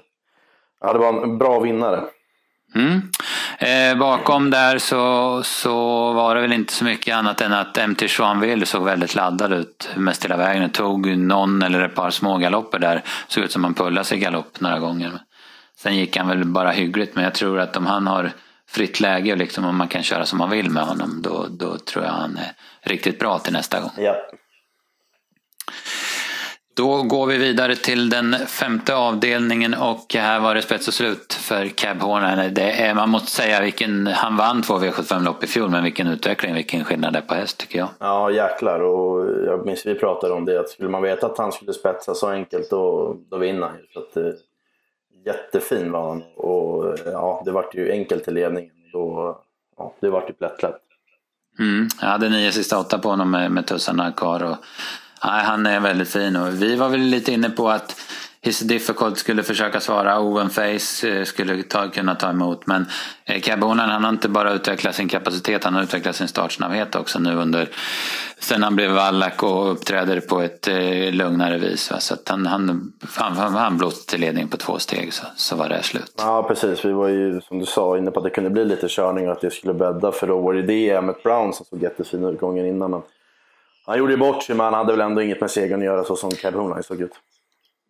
ja, 0.81 0.93
det 0.93 0.99
var 0.99 1.23
en 1.23 1.39
bra 1.39 1.61
vinnare. 1.61 2.01
Mm. 2.75 3.03
Eh, 3.59 3.99
bakom 3.99 4.51
där 4.51 4.79
så, 4.79 5.43
så 5.43 5.75
var 6.13 6.35
det 6.35 6.41
väl 6.41 6.53
inte 6.53 6.73
så 6.73 6.85
mycket 6.85 7.17
annat 7.17 7.41
än 7.41 7.53
att 7.53 7.89
MT 7.89 8.09
Schwanville 8.09 8.67
såg 8.67 8.85
väldigt 8.85 9.15
laddad 9.15 9.53
ut 9.53 9.89
mest 9.97 10.25
hela 10.25 10.37
vägen. 10.37 10.63
Det 10.63 10.69
tog 10.69 11.19
någon 11.19 11.63
eller 11.63 11.81
ett 11.81 11.95
par 11.95 12.11
små 12.11 12.39
galopper 12.39 12.79
där. 12.79 13.03
Såg 13.29 13.45
ut 13.45 13.53
som 13.53 13.65
han 13.65 13.75
pullade 13.75 14.05
sig 14.05 14.19
galopp 14.19 14.61
några 14.61 14.79
gånger. 14.79 15.13
Sen 15.79 15.97
gick 15.97 16.17
han 16.17 16.29
väl 16.29 16.45
bara 16.45 16.71
hyggligt 16.71 17.15
men 17.15 17.25
jag 17.25 17.35
tror 17.35 17.61
att 17.61 17.77
om 17.77 17.87
han 17.87 18.07
har 18.07 18.33
fritt 18.69 19.01
läge 19.01 19.33
och 19.33 19.39
liksom 19.39 19.65
om 19.65 19.77
man 19.77 19.89
kan 19.89 20.03
köra 20.03 20.27
som 20.27 20.39
man 20.39 20.51
vill 20.51 20.71
med 20.71 20.83
honom 20.83 21.23
då, 21.23 21.47
då 21.51 21.79
tror 21.79 22.05
jag 22.05 22.13
han 22.13 22.37
är 22.37 22.53
riktigt 22.91 23.19
bra 23.19 23.39
till 23.39 23.53
nästa 23.53 23.81
gång. 23.81 23.93
Ja. 23.97 24.17
Då 26.81 27.03
går 27.03 27.27
vi 27.27 27.39
vidare 27.39 27.77
till 27.77 28.11
den 28.11 28.37
femte 28.47 28.95
avdelningen 28.95 29.75
och 29.75 30.15
här 30.15 30.41
var 30.41 30.55
det 30.55 30.63
spets 30.63 30.89
och 30.89 30.95
slut 30.95 31.33
för 31.33 31.67
Cab 31.67 32.01
Horner. 32.01 32.49
Det 32.49 32.73
är, 32.73 32.95
man 32.95 33.09
måste 33.09 33.31
säga 33.31 33.61
vilken, 33.61 34.07
han 34.07 34.37
vann 34.37 34.63
två 34.63 34.75
V75-lopp 34.75 35.45
i 35.45 35.47
fjol 35.47 35.71
men 35.71 35.85
vilken 35.85 36.07
utveckling, 36.07 36.55
vilken 36.55 36.85
skillnad 36.85 37.13
det 37.13 37.19
är 37.19 37.23
på 37.23 37.35
häst 37.35 37.59
tycker 37.59 37.79
jag. 37.79 37.89
Ja 37.99 38.31
jäklar 38.31 38.81
och 38.81 39.31
jag 39.47 39.67
minns 39.67 39.87
vi 39.87 39.95
pratade 39.95 40.35
om 40.35 40.45
det 40.45 40.61
att 40.61 40.69
skulle 40.69 40.89
man 40.89 41.03
veta 41.03 41.27
att 41.27 41.39
han 41.39 41.53
skulle 41.53 41.73
spetsa 41.73 42.15
så 42.15 42.29
enkelt 42.29 42.71
då, 42.71 43.17
då 43.31 43.39
vinner 43.39 43.67
han 43.67 43.77
ju. 43.77 43.87
Så 43.93 44.21
eh, 44.21 44.33
jättefin 45.27 45.93
var 45.93 46.09
han 46.09 46.23
och 46.37 46.99
ja, 47.05 47.43
det 47.45 47.51
vart 47.51 47.75
ju 47.75 47.91
enkelt 47.91 48.29
i 48.29 48.31
ledningen. 48.31 48.73
Då, 48.93 49.39
ja, 49.77 49.95
det 50.01 50.11
vart 50.11 50.31
ju 50.31 50.33
plättlätt. 50.33 50.81
Mm, 51.59 51.89
jag 52.01 52.09
hade 52.09 52.29
nio 52.29 52.53
sista 52.53 52.79
åtta 52.79 52.99
på 52.99 53.09
honom 53.09 53.31
med, 53.31 53.51
med 53.51 53.67
tussarna 53.67 54.13
kvar. 54.13 54.43
Och, 54.43 54.57
nej, 55.25 55.45
han 55.45 55.67
är 55.67 55.81
väldigt 55.81 56.09
fin 56.09 56.37
och 56.37 56.63
vi 56.63 56.77
var 56.77 56.89
väl 56.89 57.01
lite 57.01 57.33
inne 57.33 57.51
på 57.51 57.71
att 57.71 58.01
His 58.43 58.61
Difficult 58.61 59.19
skulle 59.19 59.43
försöka 59.43 59.81
svara, 59.81 60.21
Owen 60.21 60.51
Face 60.51 61.09
eh, 61.09 61.25
skulle 61.25 61.63
ta, 61.63 61.89
kunna 61.89 62.15
ta 62.15 62.31
emot. 62.31 62.67
Men 62.67 62.87
eh, 63.25 63.41
Cabonan 63.41 63.91
han 63.91 64.05
har 64.05 64.11
inte 64.11 64.29
bara 64.29 64.53
utvecklat 64.53 64.95
sin 64.95 65.09
kapacitet, 65.09 65.65
han 65.65 65.75
har 65.75 65.83
utvecklat 65.83 66.17
sin 66.17 66.29
startsnabbhet 66.29 66.95
också 66.95 67.19
nu 67.19 67.35
under 67.35 67.69
sen 68.39 68.63
han 68.63 68.77
blev 68.77 68.91
vallack 68.91 69.43
och 69.43 69.73
uppträder 69.73 70.21
på 70.21 70.41
ett 70.41 70.69
eh, 70.69 71.13
lugnare 71.13 71.59
vis. 71.59 71.91
Va? 71.91 72.01
Så 72.01 72.15
att 72.15 72.29
han, 72.29 72.47
han, 72.47 72.93
han, 73.15 73.37
han, 73.37 73.55
han 73.55 73.79
blåste 73.79 74.11
till 74.11 74.21
ledning 74.21 74.49
på 74.49 74.57
två 74.57 74.79
steg 74.79 75.13
så, 75.13 75.27
så 75.37 75.57
var 75.57 75.69
det 75.69 75.83
slut. 75.83 76.15
Ja 76.19 76.43
precis, 76.43 76.85
vi 76.85 76.93
var 76.93 77.09
ju 77.09 77.41
som 77.41 77.59
du 77.59 77.67
sa 77.67 77.99
inne 77.99 78.11
på 78.11 78.21
att 78.21 78.25
det 78.25 78.31
kunde 78.31 78.51
bli 78.51 78.65
lite 78.65 78.89
körning 78.89 79.27
och 79.27 79.33
att 79.33 79.41
det 79.41 79.51
skulle 79.51 79.75
bädda 79.75 80.13
för 80.13 80.27
då 80.27 80.39
var 80.39 80.55
det 80.55 80.63
det 80.63 81.01
med 81.01 81.15
Brown 81.23 81.53
som 81.53 81.67
såg 81.67 81.83
jättefin 81.83 82.25
ut 82.25 82.41
gången 82.41 82.67
innan. 82.67 82.91
Men 82.91 83.03
han 83.91 83.99
gjorde 83.99 84.13
ju 84.13 84.19
bort 84.19 84.43
sig 84.43 84.57
men 84.57 84.65
han 84.65 84.75
hade 84.75 84.93
väl 84.93 85.01
ändå 85.01 85.23
inget 85.23 85.41
med 85.41 85.51
segern 85.51 85.81
att 85.81 85.85
göra 85.85 86.05
så 86.05 86.17
som 86.17 86.31
Cab 86.31 86.55
Honai 86.55 86.83
såg 86.83 87.01
ut. 87.01 87.13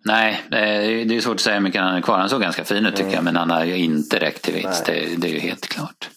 Nej, 0.05 0.43
det 0.51 1.17
är 1.17 1.21
svårt 1.21 1.35
att 1.35 1.41
säga 1.41 1.57
hur 1.57 1.63
mycket 1.63 1.81
han 1.81 1.95
är 1.95 2.01
kvar. 2.01 2.19
Han 2.19 2.29
såg 2.29 2.41
ganska 2.41 2.65
fin 2.65 2.87
ut 2.87 2.97
tycker 2.97 3.03
mm. 3.03 3.15
jag, 3.15 3.25
men 3.25 3.37
han 3.37 3.51
har 3.51 3.65
ju 3.65 3.77
inte 3.77 4.19
räckt 4.19 4.43
till 4.43 4.55
vinst. 4.55 4.87
Det, 4.87 4.93
det, 5.19 5.29
är 5.29 5.33
ju 5.33 5.39
helt 5.39 5.69
klart. 5.69 6.11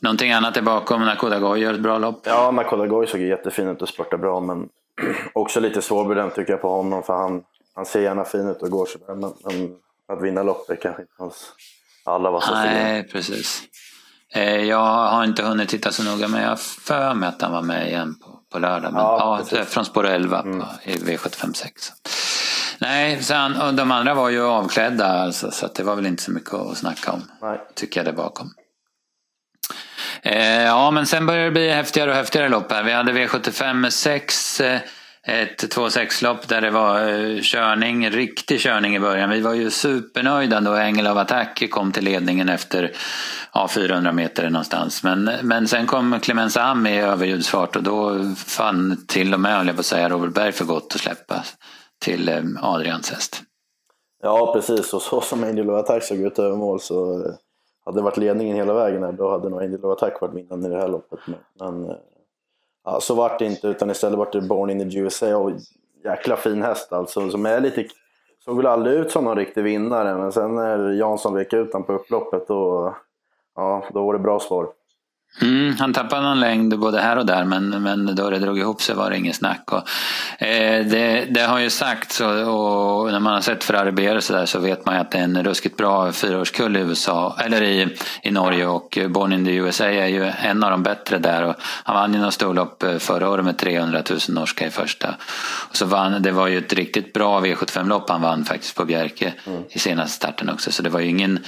Någonting 0.00 0.32
annat 0.32 0.56
är 0.56 0.62
bakom. 0.62 1.04
Nakoda 1.04 1.38
Goy 1.38 1.60
gör 1.60 1.74
ett 1.74 1.80
bra 1.80 1.98
lopp. 1.98 2.20
Ja, 2.24 2.50
Nakoda 2.50 2.86
Goy 2.86 3.06
såg 3.06 3.20
jättefin 3.20 3.68
ut 3.68 3.82
och 3.82 3.88
spurtade 3.88 4.22
bra, 4.22 4.40
men 4.40 4.68
också 5.32 5.60
lite 5.60 5.82
svårbedömt 5.82 6.34
tycker 6.34 6.52
jag 6.52 6.62
på 6.62 6.68
honom, 6.68 7.02
för 7.02 7.12
han, 7.12 7.42
han 7.74 7.86
ser 7.86 8.00
gärna 8.00 8.24
fin 8.24 8.48
ut 8.48 8.62
och 8.62 8.70
går 8.70 8.86
sådär. 8.86 9.14
Men, 9.14 9.32
men 9.44 9.74
att 10.12 10.22
vinna 10.22 10.42
loppet 10.42 10.82
kanske 10.82 11.02
inte 11.02 11.14
hans 11.18 11.52
alla 12.04 12.30
var 12.30 12.40
så 12.40 12.54
Nej, 12.54 13.02
fina. 13.02 13.12
precis. 13.12 13.62
Eh, 14.34 14.64
jag 14.64 14.84
har 14.86 15.24
inte 15.24 15.42
hunnit 15.42 15.68
titta 15.68 15.92
så 15.92 16.02
noga, 16.02 16.28
men 16.28 16.42
jag 16.42 16.48
har 16.48 16.56
för 16.56 17.14
mig 17.14 17.28
att 17.28 17.42
han 17.42 17.52
var 17.52 17.62
med 17.62 17.88
igen 17.88 18.14
på, 18.14 18.38
på 18.52 18.58
lördag. 18.58 18.92
Men, 18.92 19.02
ja, 19.02 19.42
ja 19.50 19.64
från 19.64 19.84
spår 19.84 20.06
11 20.06 20.40
mm. 20.40 20.60
på, 20.60 20.66
i 20.82 20.94
V756. 20.94 21.70
Nej, 22.78 23.22
sen, 23.22 23.60
och 23.60 23.74
de 23.74 23.90
andra 23.90 24.14
var 24.14 24.28
ju 24.28 24.42
avklädda 24.44 25.06
alltså, 25.06 25.50
så 25.50 25.68
det 25.74 25.82
var 25.82 25.96
väl 25.96 26.06
inte 26.06 26.22
så 26.22 26.30
mycket 26.30 26.54
att 26.54 26.76
snacka 26.76 27.12
om. 27.12 27.22
Nej. 27.42 27.60
Tycker 27.74 28.00
jag 28.00 28.06
det 28.06 28.12
bakom. 28.12 28.50
Eh, 30.22 30.62
ja, 30.62 30.90
men 30.90 31.06
sen 31.06 31.26
började 31.26 31.44
det 31.44 31.50
bli 31.50 31.70
häftigare 31.70 32.10
och 32.10 32.16
häftigare 32.16 32.48
lopp 32.48 32.72
här. 32.72 32.82
Vi 32.82 32.92
hade 32.92 33.12
V75 33.12 33.90
6 33.90 34.60
eh, 34.60 34.80
ett 35.26 35.76
2-6-lopp 35.76 36.48
där 36.48 36.60
det 36.60 36.70
var 36.70 37.08
eh, 37.08 37.40
körning, 37.40 38.10
riktig 38.10 38.60
körning 38.60 38.96
i 38.96 39.00
början. 39.00 39.30
Vi 39.30 39.40
var 39.40 39.54
ju 39.54 39.70
supernöjda 39.70 40.60
då 40.60 40.74
Engel 40.74 41.06
av 41.06 41.18
Attack 41.18 41.70
kom 41.70 41.92
till 41.92 42.04
ledningen 42.04 42.48
efter 42.48 42.92
ja, 43.54 43.68
400 43.68 44.12
meter 44.12 44.50
någonstans. 44.50 45.02
Men, 45.02 45.30
men 45.42 45.68
sen 45.68 45.86
kom 45.86 46.20
Clemens 46.20 46.56
Am 46.56 46.86
i 46.86 47.00
överljudsfart 47.00 47.76
och 47.76 47.82
då 47.82 48.18
fann 48.36 49.04
till 49.08 49.34
och 49.34 49.40
med, 49.40 49.56
höll 49.56 49.66
jag 49.66 49.76
på 49.76 49.80
att 49.80 49.86
säga, 49.86 50.08
Robert 50.08 50.34
Berg 50.34 50.52
för 50.52 50.64
gott 50.64 50.92
att 50.94 51.00
släppa 51.00 51.44
till 52.00 52.28
eh, 52.28 52.42
Adrians 52.60 53.10
häst. 53.10 53.42
Ja, 54.22 54.52
precis. 54.54 54.94
Och 54.94 55.02
så 55.02 55.20
som 55.20 55.44
Angel 55.44 55.70
of 55.70 55.80
Attack 55.80 56.02
såg 56.02 56.18
ut 56.18 56.38
över 56.38 56.56
mål 56.56 56.80
så 56.80 57.24
eh, 57.24 57.32
hade 57.84 57.98
det 57.98 58.02
varit 58.02 58.16
ledningen 58.16 58.56
hela 58.56 58.74
vägen 58.74 59.02
här, 59.02 59.12
då 59.12 59.30
hade 59.30 59.48
nog 59.48 59.62
Angel 59.62 59.84
of 59.84 59.96
Attack 59.96 60.20
varit 60.20 60.34
vinnande 60.34 60.68
i 60.68 60.70
det 60.70 60.80
här 60.80 60.88
loppet. 60.88 61.18
Men, 61.60 61.96
ja, 62.84 63.00
så 63.00 63.14
vart 63.14 63.38
det 63.38 63.44
inte, 63.44 63.68
utan 63.68 63.90
istället 63.90 64.18
vart 64.18 64.32
det 64.32 64.40
Born 64.40 64.70
in 64.70 64.90
the 64.90 64.98
USA. 64.98 65.36
Och 65.36 65.50
jäkla 66.04 66.36
fin 66.36 66.62
häst 66.62 66.92
alltså, 66.92 67.30
som 67.30 67.46
är 67.46 67.60
lite... 67.60 67.86
Såg 68.44 68.56
väl 68.56 68.66
aldrig 68.66 68.96
ut 68.96 69.10
som 69.10 69.24
någon 69.24 69.36
riktig 69.36 69.62
vinnare, 69.62 70.18
men 70.18 70.32
sen 70.32 70.54
när 70.54 70.92
Jansson 70.92 71.34
vek 71.34 71.52
ut 71.52 71.72
honom 71.72 71.86
på 71.86 71.92
upploppet, 71.92 72.48
då, 72.48 72.94
ja, 73.56 73.84
då 73.92 74.06
var 74.06 74.12
det 74.12 74.18
bra 74.18 74.40
svar. 74.40 74.68
Mm, 75.40 75.76
han 75.78 75.92
tappade 75.92 76.22
någon 76.22 76.40
längd 76.40 76.78
både 76.78 77.00
här 77.00 77.18
och 77.18 77.26
där 77.26 77.44
men, 77.44 77.82
men 77.82 78.14
då 78.14 78.30
det 78.30 78.38
drog 78.38 78.58
ihop 78.58 78.82
sig 78.82 78.94
var 78.94 79.10
det 79.10 79.16
inget 79.16 79.36
snack. 79.36 79.72
Och, 79.72 79.88
eh, 80.46 80.86
det, 80.86 81.26
det, 81.30 81.40
har 81.40 81.58
ju 81.58 81.70
sagts 81.70 82.20
och, 82.20 82.30
och, 83.00 83.12
när 83.12 83.20
man 83.20 83.34
har 83.34 83.40
sett 83.40 83.64
Ferrari 83.64 83.92
BR 83.92 84.20
så, 84.20 84.32
där, 84.32 84.46
så 84.46 84.58
vet 84.58 84.86
man 84.86 84.94
ju 84.94 85.00
att 85.00 85.10
det 85.10 85.18
är 85.18 85.22
en 85.22 85.44
ruskigt 85.44 85.76
bra 85.76 86.12
fyraårskull 86.12 86.76
i 86.76 86.80
USA, 86.80 87.36
eller 87.40 87.62
i, 87.62 87.96
i 88.22 88.30
Norge 88.30 88.66
och 88.66 88.98
Born 89.08 89.32
in 89.32 89.44
the 89.44 89.54
USA 89.54 89.84
är 89.84 90.06
ju 90.06 90.32
en 90.42 90.64
av 90.64 90.70
de 90.70 90.82
bättre 90.82 91.18
där. 91.18 91.42
Och 91.42 91.54
han 91.60 91.94
vann 91.94 92.14
ju 92.14 92.20
något 92.20 92.34
storlopp 92.34 92.82
eh, 92.82 92.98
förra 92.98 93.30
året 93.30 93.44
med 93.44 93.58
300 93.58 94.02
000 94.10 94.18
norska 94.28 94.66
i 94.66 94.70
första. 94.70 95.14
Och 95.68 95.76
så 95.76 95.86
vann, 95.86 96.22
det 96.22 96.32
var 96.32 96.48
ju 96.48 96.58
ett 96.58 96.72
riktigt 96.72 97.12
bra 97.12 97.40
V75-lopp 97.40 98.10
han 98.10 98.22
vann 98.22 98.44
faktiskt 98.44 98.76
på 98.76 98.84
Bjerke 98.84 99.32
mm. 99.46 99.62
i 99.70 99.78
senaste 99.78 100.16
starten 100.16 100.50
också. 100.50 100.72
Så 100.72 100.82
det 100.82 100.90
var 100.90 101.00
ju 101.00 101.08
ingen, 101.08 101.38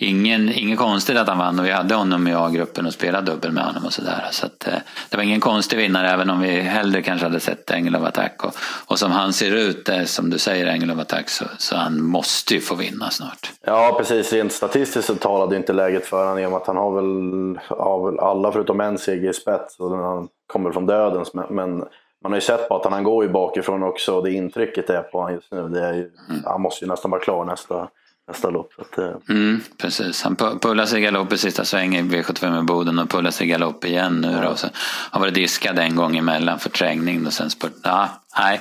ingen, 0.00 0.52
ingen 0.52 0.76
konstigt 0.76 1.16
att 1.16 1.28
han 1.28 1.38
vann 1.38 1.58
och 1.58 1.64
vi 1.66 1.70
hade 1.70 1.94
honom 1.94 2.28
i 2.28 2.34
A-gruppen 2.34 2.86
och 2.86 2.92
spelade 2.92 3.30
dubbel 3.30 3.52
med 3.52 3.64
honom 3.64 3.84
och 3.84 3.92
sådär. 3.92 4.28
Så 4.30 4.46
att, 4.46 4.68
eh, 4.68 4.74
det 5.08 5.16
var 5.16 5.24
ingen 5.24 5.40
konstig 5.40 5.76
vinnare 5.76 6.08
även 6.08 6.30
om 6.30 6.40
vi 6.40 6.60
hellre 6.60 7.02
kanske 7.02 7.26
hade 7.26 7.40
sett 7.40 7.70
Engel 7.70 7.96
of 7.96 8.02
Attack. 8.02 8.44
Och, 8.44 8.54
och 8.86 8.98
som 8.98 9.10
han 9.10 9.32
ser 9.32 9.54
ut, 9.54 9.88
eh, 9.88 10.04
som 10.04 10.30
du 10.30 10.38
säger 10.38 10.66
Engel 10.66 10.90
of 10.90 10.98
Attack, 10.98 11.28
så, 11.28 11.44
så 11.58 11.76
han 11.76 12.02
måste 12.02 12.54
ju 12.54 12.60
få 12.60 12.74
vinna 12.74 13.10
snart. 13.10 13.52
Ja 13.66 13.94
precis, 13.98 14.32
rent 14.32 14.52
statistiskt 14.52 15.06
så 15.06 15.14
talade 15.14 15.56
inte 15.56 15.72
läget 15.72 16.06
för 16.06 16.24
honom 16.24 16.38
i 16.38 16.46
och 16.46 16.50
med 16.50 16.56
att 16.56 16.66
han 16.66 16.76
har 16.76 16.90
väl, 16.90 17.60
har 17.68 18.10
väl 18.10 18.20
alla 18.20 18.52
förutom 18.52 18.80
en 18.80 18.98
seger 18.98 19.30
i 19.30 19.34
spets 19.34 19.80
och 19.80 19.90
han 19.90 20.28
kommer 20.46 20.72
från 20.72 20.86
dödens. 20.86 21.34
Men, 21.34 21.46
men 21.50 21.84
man 22.22 22.32
har 22.32 22.34
ju 22.34 22.40
sett 22.40 22.68
på 22.68 22.76
att 22.76 22.92
han 22.92 23.04
går 23.04 23.24
ju 23.24 23.30
bakifrån 23.30 23.82
också 23.82 24.16
och 24.16 24.24
det 24.24 24.32
intrycket 24.32 24.90
är 24.90 25.02
på 25.02 25.18
honom 25.18 25.34
just 25.34 25.52
nu. 25.52 25.68
Det 25.68 25.86
är 25.86 25.92
ju, 25.92 26.10
mm. 26.28 26.42
Han 26.44 26.60
måste 26.60 26.84
ju 26.84 26.90
nästan 26.90 27.10
vara 27.10 27.20
klar 27.20 27.44
nästa 27.44 27.88
nästa 28.30 28.50
lopp. 28.50 28.72
Att, 28.78 28.98
eh. 28.98 29.12
mm, 29.28 29.60
precis, 29.78 30.22
han 30.22 30.36
pullar 30.36 30.86
sig 30.86 31.00
galopp 31.00 31.32
i 31.32 31.38
sista 31.38 31.64
sväng 31.64 31.96
i 31.96 32.02
V75 32.02 32.60
i 32.60 32.62
Boden 32.62 32.98
och 32.98 33.10
pullar 33.10 33.30
sig 33.30 33.46
galopp 33.46 33.84
igen 33.84 34.20
nu 34.20 34.32
ja. 34.42 34.48
då. 34.48 34.56
Så 34.56 34.66
har 35.10 35.20
varit 35.20 35.34
diskad 35.34 35.78
en 35.78 35.96
gång 35.96 36.16
emellan 36.16 36.58
för 36.58 36.70
trängning 36.70 37.26
och 37.26 37.32
sen 37.32 37.50
spurt. 37.50 37.72
Ja, 37.82 38.08
nej, 38.38 38.60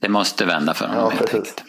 det 0.00 0.08
måste 0.08 0.44
vända 0.44 0.74
för 0.74 0.86
honom 0.86 1.02
ja, 1.02 1.10
helt 1.10 1.34
enkelt. 1.34 1.64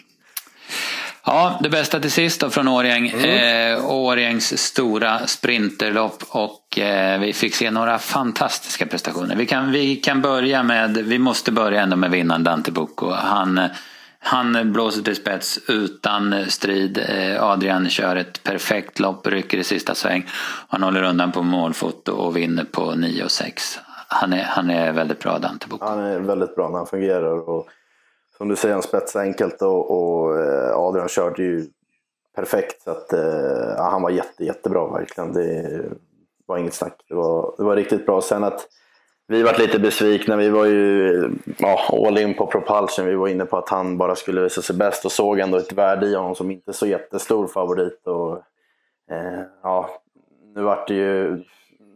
Ja, 1.24 1.58
det 1.62 1.68
bästa 1.68 2.00
till 2.00 2.10
sist 2.10 2.40
då 2.40 2.50
från 2.50 2.68
Årjäng. 2.68 3.08
Mm. 3.08 3.74
Eh, 3.74 3.90
Årjängs 3.90 4.58
stora 4.58 5.26
sprinterlopp 5.26 6.22
och 6.28 6.78
eh, 6.78 7.20
vi 7.20 7.32
fick 7.32 7.54
se 7.54 7.70
några 7.70 7.98
fantastiska 7.98 8.86
prestationer. 8.86 9.36
Vi 9.36 9.46
kan, 9.46 9.72
vi 9.72 9.96
kan 9.96 10.22
börja 10.22 10.62
med, 10.62 10.96
vi 10.96 11.18
måste 11.18 11.52
börja 11.52 11.82
ändå 11.82 11.96
med 11.96 12.10
vinnaren 12.10 12.44
Dante 12.44 12.72
Bucco. 12.72 13.10
Han 13.10 13.60
han 14.20 14.72
blåser 14.72 15.02
till 15.02 15.16
spets 15.16 15.58
utan 15.68 16.44
strid. 16.48 16.98
Eh, 17.08 17.42
Adrian 17.42 17.88
kör 17.88 18.16
ett 18.16 18.42
perfekt 18.42 18.98
lopp, 19.00 19.26
rycker 19.26 19.58
i 19.58 19.64
sista 19.64 19.94
sväng. 19.94 20.26
Han 20.68 20.82
håller 20.82 21.02
undan 21.02 21.32
på 21.32 21.42
målfoto 21.42 22.12
och 22.12 22.36
vinner 22.36 22.64
på 22.64 22.94
9 22.94 23.28
6. 23.28 23.78
Han 24.08 24.32
är, 24.32 24.42
han 24.42 24.70
är 24.70 24.92
väldigt 24.92 25.18
bra 25.18 25.38
Dante 25.38 25.66
Boko. 25.68 25.84
Han 25.84 25.98
är 25.98 26.18
väldigt 26.18 26.54
bra 26.54 26.68
när 26.68 26.76
han 26.76 26.86
fungerar. 26.86 27.48
Och 27.48 27.68
som 28.38 28.48
du 28.48 28.56
säger, 28.56 28.74
han 28.74 28.82
spetsar 28.82 29.20
enkelt 29.20 29.62
och, 29.62 29.90
och 29.90 30.38
eh, 30.40 30.76
Adrian 30.76 31.08
körde 31.08 31.42
ju 31.42 31.66
perfekt. 32.36 32.82
Så 32.82 32.90
att, 32.90 33.12
eh, 33.12 33.74
ja, 33.76 33.88
han 33.90 34.02
var 34.02 34.10
jätte, 34.10 34.44
jättebra 34.44 34.92
verkligen. 34.92 35.32
Det 35.32 35.82
var 36.46 36.58
inget 36.58 36.74
snack. 36.74 37.04
Det 37.08 37.14
var, 37.14 37.54
det 37.58 37.64
var 37.64 37.76
riktigt 37.76 38.06
bra. 38.06 38.20
Sen 38.20 38.44
att 38.44 38.66
vi 39.30 39.42
var 39.42 39.58
lite 39.58 39.78
besvikna. 39.78 40.36
Vi 40.36 40.48
var 40.48 40.64
ju 40.64 41.30
ja, 41.58 42.04
all 42.06 42.18
in 42.18 42.34
på 42.34 42.46
Propulsion. 42.46 43.06
Vi 43.06 43.14
var 43.14 43.28
inne 43.28 43.44
på 43.44 43.58
att 43.58 43.68
han 43.68 43.98
bara 43.98 44.16
skulle 44.16 44.40
visa 44.40 44.62
sig 44.62 44.76
bäst 44.76 45.04
och 45.04 45.12
såg 45.12 45.38
ändå 45.38 45.58
ett 45.58 45.72
värde 45.72 46.06
i 46.06 46.14
honom 46.14 46.34
som 46.34 46.50
inte 46.50 46.72
så 46.72 46.86
jättestor 46.86 47.46
favorit. 47.46 48.06
Och, 48.06 48.32
eh, 49.14 49.42
ja, 49.62 49.90
nu 50.54 50.62
vart 50.62 50.88
det 50.88 50.94
ju 50.94 51.44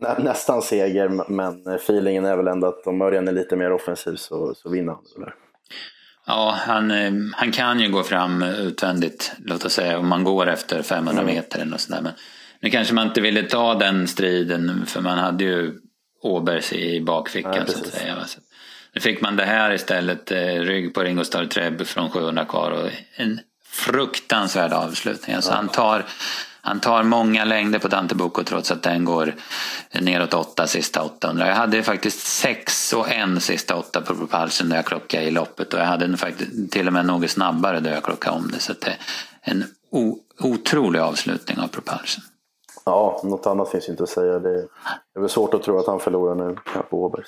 nä 0.01 0.19
nästan 0.19 0.63
seger, 0.63 1.09
men 1.29 1.67
feelingen 1.67 2.25
är 2.25 2.37
väl 2.37 2.49
ändå 2.49 2.67
att 2.67 2.87
om 2.87 3.03
Örjan 3.03 3.29
är 3.29 3.33
lite 3.33 3.57
mer 3.57 3.73
offensiv 3.73 4.17
så, 4.17 4.55
så 4.55 4.71
vinner 4.71 4.93
han. 4.93 5.03
Eller? 5.17 5.35
Ja, 6.27 6.55
han, 6.59 6.91
eh, 6.91 7.13
han 7.33 7.53
kan 7.53 7.81
ju 7.81 7.91
gå 7.91 8.03
fram 8.03 8.43
utvändigt, 8.43 9.33
låt 9.45 9.65
oss 9.65 9.73
säga, 9.73 9.99
om 9.99 10.09
man 10.09 10.25
går 10.25 10.47
efter 10.47 10.83
500 10.83 11.23
mm. 11.23 11.35
meter 11.35 11.63
eller 11.63 11.77
sådär. 11.77 12.01
Men 12.03 12.13
nu 12.61 12.71
kanske 12.71 12.95
man 12.95 13.07
inte 13.07 13.21
ville 13.21 13.43
ta 13.43 13.75
den 13.75 14.09
striden, 14.09 14.87
för 14.87 15.01
man 15.01 15.19
hade 15.19 15.45
ju 15.45 15.79
Åbergs 16.23 16.73
i 16.73 17.01
bakfickan 17.01 17.55
ja, 17.55 17.67
så 17.67 17.79
att 17.79 17.87
säga. 17.87 18.25
Så 18.27 18.41
nu 18.95 19.01
fick 19.01 19.21
man 19.21 19.37
det 19.37 19.45
här 19.45 19.73
istället, 19.73 20.31
eh, 20.31 20.39
rygg 20.39 20.95
på 20.95 21.03
Ringo 21.03 21.25
Starr 21.25 21.47
Treb 21.47 21.87
från 21.87 22.11
700 22.11 22.45
kvar 22.45 22.71
och 22.71 22.91
en 23.17 23.41
fruktansvärd 23.73 24.73
avslutning. 24.73 25.37
Alltså 25.37 25.51
ja. 25.51 25.57
han, 25.57 25.69
tar, 25.69 26.05
han 26.61 26.81
tar 26.81 27.03
många 27.03 27.45
längder 27.45 27.79
på 27.79 27.89
Dante 27.89 28.15
Bocco 28.15 28.45
trots 28.45 28.71
att 28.71 28.83
den 28.83 29.05
går 29.05 29.35
neråt 30.01 30.35
åtta 30.35 30.67
sista 30.67 31.03
800. 31.03 31.49
Jag 31.49 31.55
hade 31.55 31.83
faktiskt 31.83 32.27
sex 32.27 32.93
och 32.93 33.13
en 33.13 33.41
sista 33.41 33.77
åtta 33.77 34.01
på 34.01 34.15
Propulsion 34.15 34.69
när 34.69 34.77
jag 34.77 34.85
klockade 34.85 35.25
i 35.25 35.31
loppet 35.31 35.75
och 35.75 35.81
jag 35.81 35.87
hade 35.87 36.17
faktiskt 36.17 36.73
till 36.73 36.87
och 36.87 36.93
med 36.93 37.07
något 37.07 37.31
snabbare 37.31 37.81
då 37.81 37.91
jag 37.91 38.03
klockade 38.03 38.37
om 38.37 38.51
det. 38.51 38.59
Så 38.59 38.73
det 38.73 38.87
är 38.87 38.97
en 39.41 39.65
otrolig 40.39 41.01
avslutning 41.01 41.59
av 41.59 41.69
Propulsion. 41.69 42.25
Ja, 42.85 43.21
något 43.25 43.47
annat 43.47 43.71
finns 43.71 43.89
inte 43.89 44.03
att 44.03 44.09
säga. 44.09 44.39
Det 44.39 44.69
är 45.15 45.21
väl 45.21 45.29
svårt 45.29 45.55
att 45.55 45.63
tro 45.63 45.79
att 45.79 45.87
han 45.87 46.01
förlorar 46.01 46.35
nu 46.35 46.57
på 46.91 47.05
Åberg. 47.05 47.25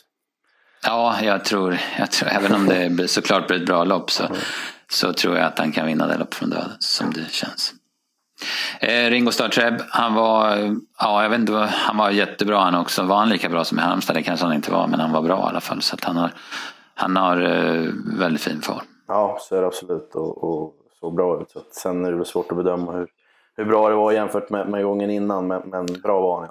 Ja, 0.87 1.16
jag 1.23 1.44
tror, 1.44 1.78
jag 1.99 2.11
tror, 2.11 2.28
även 2.28 2.54
om 2.54 2.66
det 2.96 3.08
såklart 3.08 3.46
blir 3.46 3.56
ett 3.56 3.66
bra 3.66 3.84
lopp 3.84 4.11
så, 4.11 4.25
mm. 4.25 4.37
så 4.88 5.12
tror 5.12 5.37
jag 5.37 5.46
att 5.46 5.58
han 5.58 5.73
kan 5.73 5.87
vinna 5.87 6.06
det 6.06 6.18
loppet 6.18 6.34
från 6.34 6.50
döden 6.50 6.76
som 6.78 7.12
det 7.12 7.30
känns. 7.30 7.75
Eh, 8.80 9.11
Ringo 9.11 9.30
Starr 9.30 9.80
han 9.88 10.14
var, 10.14 10.56
ja, 11.00 11.23
jag 11.23 11.30
vet 11.30 11.38
inte, 11.38 11.68
han 11.73 11.96
var 11.96 12.11
jättebra 12.11 12.58
han 12.58 12.75
också. 12.75 13.02
Var 13.02 13.16
han 13.16 13.28
lika 13.28 13.49
bra 13.49 13.64
som 13.64 13.78
i 13.78 13.82
Halmstad? 13.82 14.16
Det 14.16 14.23
kanske 14.23 14.46
han 14.46 14.54
inte 14.54 14.73
var, 14.73 14.87
men 14.87 15.00
han 15.00 15.12
var 15.12 15.23
bra 15.23 15.38
i 15.38 15.49
alla 15.49 15.61
fall. 15.61 15.82
Så 15.82 15.96
han 16.02 16.16
har, 16.16 16.30
han 16.94 17.16
har 17.16 17.40
eh, 17.40 17.90
väldigt 18.18 18.42
fin 18.42 18.61
form. 18.62 18.84
Ja, 19.08 19.38
så 19.40 19.56
är 19.56 19.61
det 19.61 19.66
absolut 19.66 20.14
och, 20.14 20.44
och 20.44 20.75
så 21.00 21.11
bra 21.11 21.40
ut. 21.42 21.50
Så 21.50 21.61
sen 21.70 22.04
är 22.04 22.11
det 22.11 22.16
väl 22.16 22.26
svårt 22.26 22.50
att 22.50 22.56
bedöma 22.56 22.92
hur, 22.92 23.08
hur 23.56 23.64
bra 23.64 23.88
det 23.88 23.94
var 23.94 24.12
jämfört 24.12 24.50
med, 24.50 24.68
med 24.68 24.84
gången 24.84 25.11
innan, 25.11 25.46
men, 25.46 25.62
men 25.64 25.87
bra 25.87 26.20
var 26.20 26.40
han. 26.40 26.50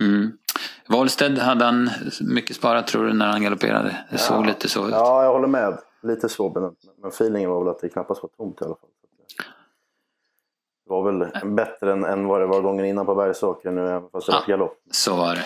Mm. 0.00 0.32
Wollsted, 0.88 1.38
hade 1.38 1.64
han 1.64 1.90
mycket 2.20 2.56
sparat 2.56 2.86
tror 2.86 3.06
du 3.06 3.12
när 3.12 3.26
han 3.26 3.42
galopperade? 3.42 3.88
Det 3.88 4.06
ja. 4.10 4.18
såg 4.18 4.46
lite 4.46 4.68
så 4.68 4.86
ut. 4.86 4.92
Ja, 4.92 5.24
jag 5.24 5.32
håller 5.32 5.48
med. 5.48 5.78
Lite 6.02 6.28
så, 6.28 6.50
men, 6.50 6.74
men 7.02 7.08
feelingen 7.08 7.50
var 7.50 7.64
väl 7.64 7.68
att 7.68 7.80
det 7.80 7.88
knappast 7.88 8.22
var 8.22 8.30
tomt 8.36 8.60
i 8.60 8.64
alla 8.64 8.74
fall. 8.74 8.90
Det 10.84 10.90
var 10.90 11.12
väl 11.12 11.50
bättre 11.54 11.92
än, 11.92 12.04
än 12.04 12.26
vad 12.26 12.40
det 12.40 12.46
var 12.46 12.60
gången 12.60 12.84
innan 12.84 13.06
på 13.06 13.14
Bergsåker 13.14 13.70
nu, 13.70 13.88
även 13.88 14.10
fast 14.12 14.26
det 14.26 14.32
var 14.32 14.46
galopp. 14.46 14.78
Så 14.90 15.16
var 15.16 15.34
det. 15.34 15.44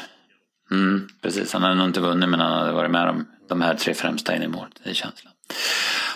Mm, 0.75 1.09
precis, 1.23 1.53
han 1.53 1.63
hade 1.63 1.75
nog 1.75 1.87
inte 1.87 2.01
vunnit 2.01 2.29
men 2.29 2.41
han 2.41 2.53
hade 2.53 2.73
varit 2.73 2.91
med 2.91 3.07
de, 3.07 3.27
de 3.49 3.61
här 3.61 3.75
tre 3.75 3.95
främsta 3.95 4.37
in 4.37 4.43
i 4.43 4.49
mål. 4.49 4.67
Det 4.85 4.91
är 4.91 4.95
känslan. 4.95 5.33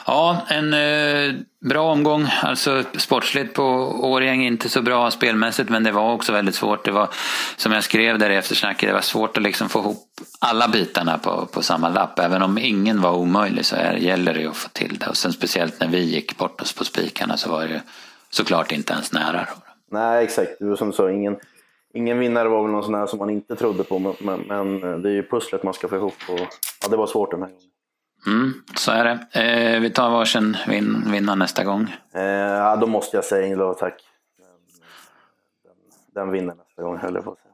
Ja, 0.06 0.40
en 0.48 0.75
eh, 0.75 1.34
bra 1.60 1.92
omgång. 1.92 2.26
Alltså 2.42 2.82
sportsligt 2.98 3.54
på 3.54 3.62
Årjäng 4.02 4.46
inte 4.46 4.68
så 4.68 4.82
bra 4.82 5.10
spelmässigt 5.10 5.70
men 5.70 5.84
det 5.84 5.92
var 5.92 6.12
också 6.12 6.32
väldigt 6.32 6.54
svårt. 6.54 6.84
Det 6.84 6.90
var 6.90 7.08
som 7.56 7.72
jag 7.72 7.84
skrev 7.84 8.18
där 8.18 8.30
i 8.30 8.36
eftersnacket, 8.36 8.88
det 8.88 8.92
var 8.92 9.00
svårt 9.00 9.36
att 9.36 9.42
liksom 9.42 9.68
få 9.68 9.78
ihop 9.78 10.06
alla 10.38 10.68
bitarna 10.68 11.18
på, 11.18 11.46
på 11.46 11.62
samma 11.62 11.88
lapp. 11.88 12.18
Även 12.18 12.42
om 12.42 12.58
ingen 12.58 13.00
var 13.00 13.12
omöjlig 13.12 13.64
så 13.64 13.76
här 13.76 13.96
gäller 13.96 14.34
det 14.34 14.46
att 14.46 14.56
få 14.56 14.68
till 14.68 14.98
det. 14.98 15.06
Och 15.06 15.16
sen 15.16 15.32
speciellt 15.32 15.80
när 15.80 15.88
vi 15.88 16.04
gick 16.04 16.38
bort 16.38 16.60
oss 16.60 16.72
på 16.72 16.84
spikarna 16.84 17.36
så 17.36 17.50
var 17.50 17.62
det 17.62 17.82
såklart 18.30 18.72
inte 18.72 18.92
ens 18.92 19.12
nära. 19.12 19.48
Nej, 19.90 20.25
exakt. 20.25 20.50
Det 20.58 20.64
var 20.64 20.76
som 20.76 20.90
du 20.90 20.96
sa, 20.96 21.10
ingen, 21.10 21.36
ingen 21.94 22.18
vinnare 22.18 22.48
var 22.48 22.62
väl 22.62 22.72
någon 22.72 22.84
sån 22.84 22.94
här 22.94 23.06
som 23.06 23.18
man 23.18 23.30
inte 23.30 23.56
trodde 23.56 23.84
på. 23.84 23.98
Men, 23.98 24.14
men, 24.20 24.40
men 24.40 24.82
eh, 24.82 24.98
det 24.98 25.08
är 25.08 25.14
ju 25.14 25.28
pusslet 25.28 25.62
man 25.62 25.75
ska 25.75 25.88
få 25.88 25.96
ihop. 25.96 26.16
Och, 26.28 26.40
ja, 26.82 26.88
det 26.90 26.96
var 26.96 27.06
svårt 27.06 27.30
den 27.30 27.42
här 27.42 27.48
gången. 27.48 27.65
Mm, 28.26 28.54
så 28.76 28.92
är 28.92 29.04
det. 29.04 29.40
Eh, 29.40 29.80
vi 29.80 29.90
tar 29.90 30.11
varsin 30.11 30.56
vin, 30.68 31.04
vinnare 31.06 31.37
nästa 31.37 31.64
gång. 31.64 31.97
Eh, 32.14 32.23
ja, 32.23 32.76
då 32.76 32.87
måste 32.87 33.16
jag 33.16 33.25
säga 33.25 33.47
Ingela 33.47 33.75
tack. 33.75 33.95
Den, 35.64 36.25
den, 36.25 36.33
vinner 36.33 36.54
nästa 36.54 36.83
gång 36.83 36.99
höll 36.99 37.14
jag 37.14 37.25
på 37.25 37.30
att 37.30 37.38
säga. 37.38 37.52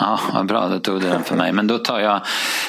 Ja, 0.00 0.20
vad 0.34 0.46
bra, 0.46 0.68
då 0.68 0.78
tog 0.78 1.00
du 1.00 1.08
den 1.08 1.24
för 1.24 1.36
mig. 1.36 1.52
Men 1.52 1.66
då 1.66 1.78
tar 1.78 2.00
jag, 2.00 2.20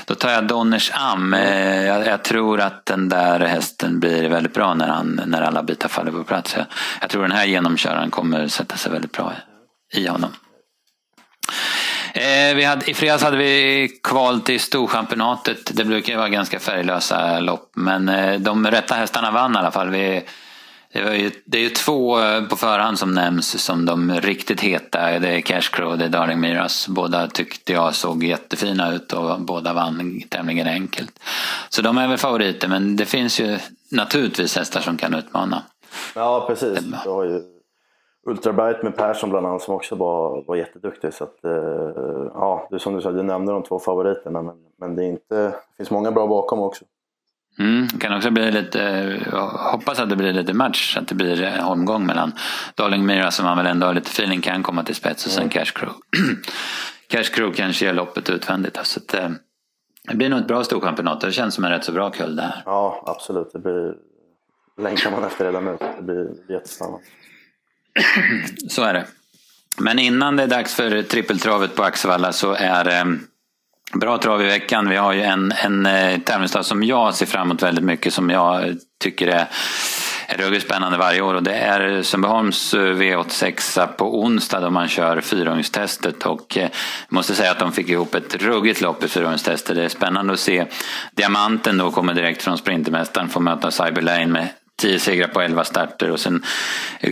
då 0.06 0.16
tar 0.16 0.30
jag 0.30 0.48
Donners 0.48 0.92
Am. 0.94 1.34
Eh, 1.34 1.86
jag, 1.86 2.08
jag, 2.08 2.24
tror 2.24 2.62
att 2.62 2.86
den 2.86 3.10
där 3.10 3.40
hästen 3.40 4.00
blir 4.00 4.30
väldigt 4.30 4.54
bra 4.54 4.74
när, 4.74 4.88
han, 4.88 5.22
när 5.26 5.42
alla 5.42 5.64
bitar 5.64 5.90
faller 5.90 6.12
på 6.12 6.24
plats. 6.24 6.56
Jag, 6.58 6.66
jag 7.02 7.10
tror 7.10 7.22
den 7.22 7.32
här 7.32 7.46
genomköraren 7.46 8.10
kommer 8.10 8.48
sätta 8.48 8.76
sig 8.76 8.92
väldigt 8.92 9.12
bra 9.12 9.34
i 9.94 10.08
honom. 10.08 10.32
Eh, 12.14 12.56
vi 12.56 12.64
hade, 12.64 12.92
I 12.92 12.94
fredags 12.94 13.24
hade 13.24 13.38
vi 13.38 13.88
kval 14.04 14.42
till 14.42 14.60
Storchampionatet. 14.60 15.76
Det 15.76 15.86
brukar 15.86 16.18
vara 16.18 16.30
ganska 16.30 16.60
färglösa 16.60 17.40
lopp, 17.40 17.72
men 17.76 18.10
eh, 18.10 18.40
de 18.40 18.68
rätta 18.68 18.96
hästarna 18.96 19.32
vann 19.32 19.56
i 19.56 19.58
alla 19.58 19.72
fall. 19.72 19.90
Vi, 19.90 20.24
Det, 20.94 21.18
ju, 21.18 21.32
det 21.46 21.58
är 21.58 21.62
ju 21.62 21.70
två 21.70 22.20
eh, 22.20 22.44
på 22.44 22.56
förhand 22.56 23.00
som 23.00 23.14
nämns 23.14 23.64
som 23.64 23.86
de 23.86 24.22
riktigt 24.22 24.62
heta. 24.62 25.20
Det 25.20 25.30
är 25.30 25.42
Cash 25.42 25.70
Crow 25.72 25.92
och 25.92 25.98
det 25.98 26.06
är 26.06 26.10
Darling 26.10 26.40
Miras. 26.40 26.88
Båda 26.88 27.28
tyckte 27.28 27.74
jag 27.74 27.96
såg 27.96 28.24
jättefina 28.24 28.94
ut 28.94 29.14
och 29.14 29.42
båda 29.42 29.74
vann 29.74 30.22
tämligen 30.30 30.68
enkelt. 30.68 31.20
Så 31.70 31.82
de 31.82 31.98
är 31.98 32.08
väl 32.08 32.18
favoriter 32.18 32.68
men 32.68 32.96
det 32.96 33.06
finns 33.06 33.40
ju 33.40 33.60
naturligtvis 33.92 34.56
hästar 34.56 34.82
som 34.82 34.98
kan 34.98 35.14
utmana. 35.14 35.64
Ja 36.16 36.46
precis. 36.48 36.80
Du 37.04 37.10
har 37.10 37.24
ju 37.26 37.42
Ultrabright 38.26 38.84
med 38.84 38.96
Persson 38.96 39.30
bland 39.30 39.48
annat 39.48 39.62
som 39.62 39.76
också 39.76 39.96
var, 39.96 40.44
var 40.48 40.56
jätteduktig. 40.56 41.14
Så 41.14 41.24
att, 41.24 41.46
eh, 41.46 41.52
ja, 42.34 42.68
du, 42.72 42.80
som 42.80 42.96
du 42.96 43.02
sa, 43.02 43.12
du 43.12 43.24
nämnde 43.24 43.52
de 43.52 43.64
två 43.64 43.80
favoriterna 43.80 44.42
men, 44.42 44.56
men 44.80 44.96
det, 44.96 45.04
är 45.04 45.08
inte, 45.08 45.36
det 45.36 45.54
finns 45.78 45.92
många 45.92 46.12
bra 46.12 46.28
bakom 46.28 46.60
också. 46.60 46.86
Mm, 47.60 47.88
kan 47.88 48.18
också 48.18 48.32
bli 48.32 48.52
lite, 48.52 48.80
jag 49.32 49.48
hoppas 49.48 50.00
att 50.00 50.10
det 50.10 50.16
blir 50.16 50.34
lite 50.34 50.54
match, 50.54 50.98
att 50.98 51.08
det 51.08 51.16
blir 51.16 51.64
omgång 51.66 52.06
mellan 52.06 52.32
Darling 52.76 53.06
Mira 53.06 53.32
som 53.32 53.46
man 53.46 53.58
väl 53.58 53.66
ändå 53.66 53.88
har 53.88 53.94
lite 53.94 54.10
feeling 54.10 54.42
kan 54.42 54.64
komma 54.64 54.84
till 54.84 54.96
spets 54.96 55.26
och 55.26 55.32
sen 55.32 55.44
mm. 55.44 55.50
Cash 55.50 55.72
Crew. 55.74 56.00
Cash 57.08 57.24
Crew 57.24 57.58
kanske 57.58 57.86
gör 57.86 57.94
loppet 57.94 58.30
utvändigt. 58.30 58.86
Så 58.86 59.00
att, 59.00 59.14
eh, 59.14 59.30
det 60.10 60.16
blir 60.16 60.30
nog 60.30 60.40
ett 60.40 60.48
bra 60.48 60.64
storchampionat. 60.64 61.22
Det 61.22 61.32
känns 61.32 61.56
som 61.56 61.64
en 61.64 61.72
rätt 61.72 61.84
så 61.84 61.92
bra 61.92 62.10
kull 62.10 62.36
det 62.36 62.42
här. 62.42 62.64
Ja, 62.66 63.04
absolut. 63.06 63.50
Det 63.54 63.60
blir... 63.60 63.96
längtar 64.78 65.12
man 65.12 65.24
efter 65.24 65.46
redan 65.46 65.66
nu. 65.66 65.78
Det 65.98 66.04
blir 66.04 66.30
jättespännande 66.50 67.00
så 68.70 68.84
är 68.84 68.94
det. 68.94 69.06
Men 69.78 70.00
innan 70.00 70.36
det 70.36 70.44
är 70.44 70.48
dags 70.48 70.76
för 70.76 71.02
trippeltravet 71.02 71.76
på 71.76 71.84
Axevalla 71.84 72.34
så 72.34 72.54
är 72.54 72.84
det 72.84 73.18
Bra 73.94 74.18
trav 74.18 74.42
i 74.42 74.46
veckan. 74.46 74.90
Vi 74.90 74.96
har 74.96 75.14
ju 75.14 75.22
en, 75.22 75.54
en 75.64 75.86
eh, 75.86 76.20
tävlingsdag 76.20 76.66
som 76.66 76.84
jag 76.84 77.16
ser 77.16 77.26
fram 77.26 77.48
emot 77.48 77.64
väldigt 77.64 77.84
mycket 77.84 78.14
som 78.14 78.30
jag 78.30 78.78
tycker 79.02 79.28
är 79.28 79.48
ruggigt 80.38 80.66
spännande 80.66 80.98
varje 80.98 81.22
år 81.22 81.34
och 81.34 81.44
det 81.44 81.54
är 81.54 82.02
Sundbyholms 82.02 82.74
eh, 82.74 82.80
V86 82.80 83.88
på 83.88 84.20
onsdag 84.20 84.60
då 84.60 84.70
man 84.70 84.88
kör 84.88 85.22
fyrungstestet 85.22 86.26
och 86.26 86.58
jag 86.58 86.70
måste 87.10 87.36
säga 87.36 87.52
att 87.52 87.60
de 87.60 87.72
fick 87.72 87.90
ihop 87.90 88.16
ett 88.16 88.36
ruggigt 88.36 88.82
lopp 88.82 89.04
i 89.04 89.08
fyrungstestet. 89.08 89.76
Det 89.76 89.84
är 89.84 89.90
spännande 89.90 90.34
att 90.34 90.40
se 90.40 90.66
Diamanten 91.16 91.78
då 91.78 91.92
kommer 91.92 92.14
direkt 92.14 92.44
från 92.44 92.58
Sprintermästaren 92.58 93.30
får 93.30 93.42
möta 93.42 93.72
Cyberlane 93.72 94.28
med 94.28 94.48
Tio 94.82 95.00
segrar 95.00 95.28
på 95.28 95.42
11 95.42 95.64
starter 95.64 96.12
och 96.12 96.20
sen 96.20 96.44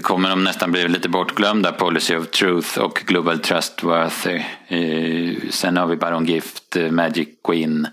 kommer 0.02 0.30
de 0.30 0.44
nästan 0.44 0.72
bli 0.72 0.88
lite 0.88 1.10
bortglömda, 1.10 1.72
Policy 1.72 2.16
of 2.16 2.30
Truth 2.30 2.80
och 2.80 3.04
Global 3.06 3.40
Trustworthy. 3.40 4.44
Eh, 4.68 5.50
sen 5.50 5.78
har 5.78 5.88
vi 5.88 5.96
Baron 5.96 6.26
Gift, 6.26 6.76
eh, 6.76 6.92
Magic 6.92 7.30
Queen, 7.44 7.88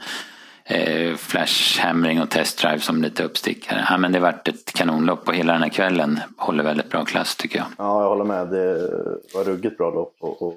eh, 0.64 1.14
Flash 1.16 1.80
Hammering 1.80 2.22
och 2.22 2.30
Test 2.30 2.58
Drive 2.58 2.78
som 2.78 3.02
lite 3.02 3.24
uppstickare. 3.24 3.86
Ja, 3.90 3.98
men 3.98 4.12
det 4.12 4.20
varit 4.20 4.48
ett 4.48 4.72
kanonlopp 4.72 5.28
och 5.28 5.34
hela 5.34 5.52
den 5.52 5.62
här 5.62 5.70
kvällen 5.70 6.20
håller 6.36 6.64
väldigt 6.64 6.90
bra 6.90 7.04
klass 7.04 7.36
tycker 7.36 7.58
jag. 7.58 7.66
Ja, 7.78 8.02
jag 8.02 8.08
håller 8.08 8.24
med. 8.24 8.48
Det 8.48 8.90
var 9.34 9.44
ruggigt 9.44 9.78
bra 9.78 9.90
lopp 9.90 10.16
och, 10.20 10.42
och 10.42 10.54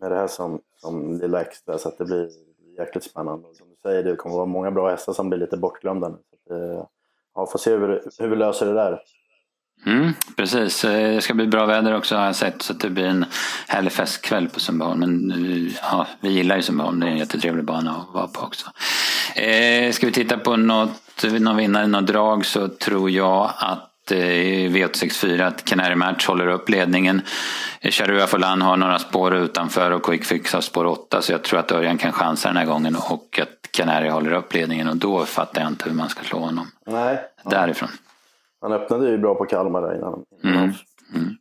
med 0.00 0.10
det 0.10 0.16
här 0.16 0.28
som, 0.28 0.60
som 0.80 1.18
lilla 1.18 1.40
extra 1.40 1.78
så 1.78 1.88
att 1.88 1.98
det 1.98 2.04
blir 2.04 2.28
jäkligt 2.78 3.04
spännande. 3.04 3.48
Som 3.54 3.66
du 3.68 3.76
säger, 3.82 4.02
det 4.02 4.16
kommer 4.16 4.36
vara 4.36 4.46
många 4.46 4.70
bra 4.70 4.90
hästar 4.90 5.12
som 5.12 5.28
blir 5.28 5.38
lite 5.38 5.56
bortglömda 5.56 6.08
nu. 6.08 6.16
Så 6.48 6.88
ja, 7.36 7.46
får 7.46 7.58
se 7.58 7.70
hur, 7.70 8.02
hur 8.18 8.28
vi 8.28 8.36
löser 8.36 8.66
det 8.66 8.74
där. 8.74 8.98
Mm, 9.86 10.12
precis, 10.36 10.84
eh, 10.84 11.14
det 11.14 11.20
ska 11.20 11.34
bli 11.34 11.46
bra 11.46 11.66
väder 11.66 11.96
också 11.96 12.16
har 12.16 12.26
jag 12.26 12.36
sett 12.36 12.62
så 12.62 12.72
det 12.72 12.90
blir 12.90 13.06
en 13.06 13.24
härlig 13.68 13.92
festkväll 13.92 14.48
på 14.48 14.60
Sundbyholm. 14.60 15.00
Men 15.00 15.30
eh, 15.30 15.72
ja, 15.82 16.06
vi 16.20 16.28
gillar 16.28 16.56
ju 16.56 16.62
Sundbyholm, 16.62 17.00
det 17.00 17.06
är 17.06 17.10
en 17.10 17.18
jättetrevlig 17.18 17.64
bana 17.64 17.90
att 17.90 18.14
vara 18.14 18.26
på 18.26 18.40
också. 18.40 18.66
Eh, 19.40 19.92
ska 19.92 20.06
vi 20.06 20.12
titta 20.12 20.38
på 20.38 20.56
något, 20.56 21.24
någon 21.40 21.56
vinnare, 21.56 21.86
något 21.86 22.06
drag 22.06 22.46
så 22.46 22.68
tror 22.68 23.10
jag 23.10 23.50
att 23.56 23.85
Eh, 24.10 24.70
V864 24.70 25.46
att 25.46 25.64
Canary 25.64 25.94
Match 25.94 26.26
håller 26.26 26.46
upp 26.46 26.68
ledningen. 26.68 27.22
Charua 27.82 28.26
Folan 28.26 28.62
har 28.62 28.76
några 28.76 28.98
spår 28.98 29.36
utanför 29.36 29.90
och 29.90 30.04
Quick 30.04 30.24
Fix 30.24 30.52
har 30.52 30.60
spår 30.60 30.84
8 30.84 31.22
så 31.22 31.32
jag 31.32 31.42
tror 31.42 31.58
att 31.58 31.72
Örjan 31.72 31.98
kan 31.98 32.12
chansa 32.12 32.48
den 32.48 32.56
här 32.56 32.66
gången 32.66 32.96
och 32.96 33.38
att 33.42 33.70
Canary 33.70 34.08
håller 34.08 34.32
upp 34.32 34.54
ledningen 34.54 34.88
och 34.88 34.96
då 34.96 35.24
fattar 35.24 35.60
jag 35.60 35.70
inte 35.70 35.88
hur 35.88 35.96
man 35.96 36.08
ska 36.08 36.24
slå 36.24 36.38
honom. 36.38 36.70
Nej. 36.86 37.18
Därifrån. 37.44 37.88
Han 38.60 38.72
öppnade 38.72 39.10
ju 39.10 39.18
bra 39.18 39.34
på 39.34 39.44
Kalmar 39.44 39.82
där 39.82 39.96
innan, 39.96 40.24
mm. 40.44 40.56
han 40.56 40.74
mm. 41.14 41.36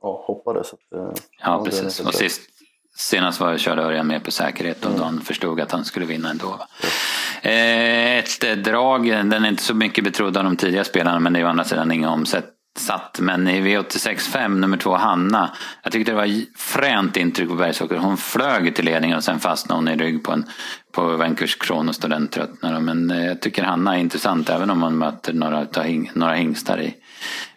ja, 0.00 0.24
hoppade. 0.26 0.64
Så 0.64 0.76
att, 0.76 0.98
eh, 0.98 1.22
ja, 1.44 1.64
precis. 1.64 2.00
Och 2.00 2.14
sist, 2.14 2.40
senast 2.96 3.40
var 3.40 3.50
jag 3.50 3.60
körde 3.60 3.82
Örjan 3.82 4.06
med 4.06 4.24
på 4.24 4.30
säkerhet 4.30 4.80
och 4.80 4.86
mm. 4.86 4.98
då 4.98 5.04
han 5.04 5.20
förstod 5.20 5.60
att 5.60 5.72
han 5.72 5.84
skulle 5.84 6.06
vinna 6.06 6.30
ändå. 6.30 6.46
Va? 6.46 6.68
Eh, 6.82 6.88
Eh, 7.42 8.18
ett 8.18 8.64
drag, 8.64 9.06
den 9.06 9.32
är 9.32 9.48
inte 9.48 9.62
så 9.62 9.74
mycket 9.74 10.04
betrodd 10.04 10.36
av 10.36 10.44
de 10.44 10.56
tidiga 10.56 10.84
spelarna 10.84 11.20
men 11.20 11.32
det 11.32 11.40
är 11.40 11.44
å 11.44 11.48
andra 11.48 11.64
sidan 11.64 11.92
inga 11.92 12.10
omsatt. 12.10 12.46
Men 13.18 13.48
i 13.48 13.60
V86.5, 13.60 14.48
nummer 14.48 14.76
två, 14.76 14.96
Hanna. 14.96 15.50
Jag 15.82 15.92
tyckte 15.92 16.12
det 16.12 16.16
var 16.16 16.56
fränt 16.56 17.16
intryck 17.16 17.48
på 17.48 17.54
Bergsåker. 17.54 17.96
Hon 17.96 18.16
flög 18.16 18.74
till 18.74 18.84
ledningen 18.84 19.16
och 19.16 19.24
sen 19.24 19.40
fastnade 19.40 19.78
hon 19.78 19.88
i 19.88 19.96
rygg 19.96 20.24
på, 20.24 20.32
en, 20.32 20.44
på 20.92 21.16
Vancouver 21.16 21.54
Kronos 21.60 22.04
och 22.04 22.10
den 22.10 22.28
tröttnade. 22.28 22.80
Men 22.80 23.10
eh, 23.10 23.26
jag 23.26 23.42
tycker 23.42 23.62
Hanna 23.62 23.96
är 23.96 24.00
intressant 24.00 24.50
även 24.50 24.70
om 24.70 24.78
man 24.78 24.98
möter 24.98 25.32
några, 25.32 25.66
några 26.14 26.34
hingstar 26.34 26.80
i 26.80 26.94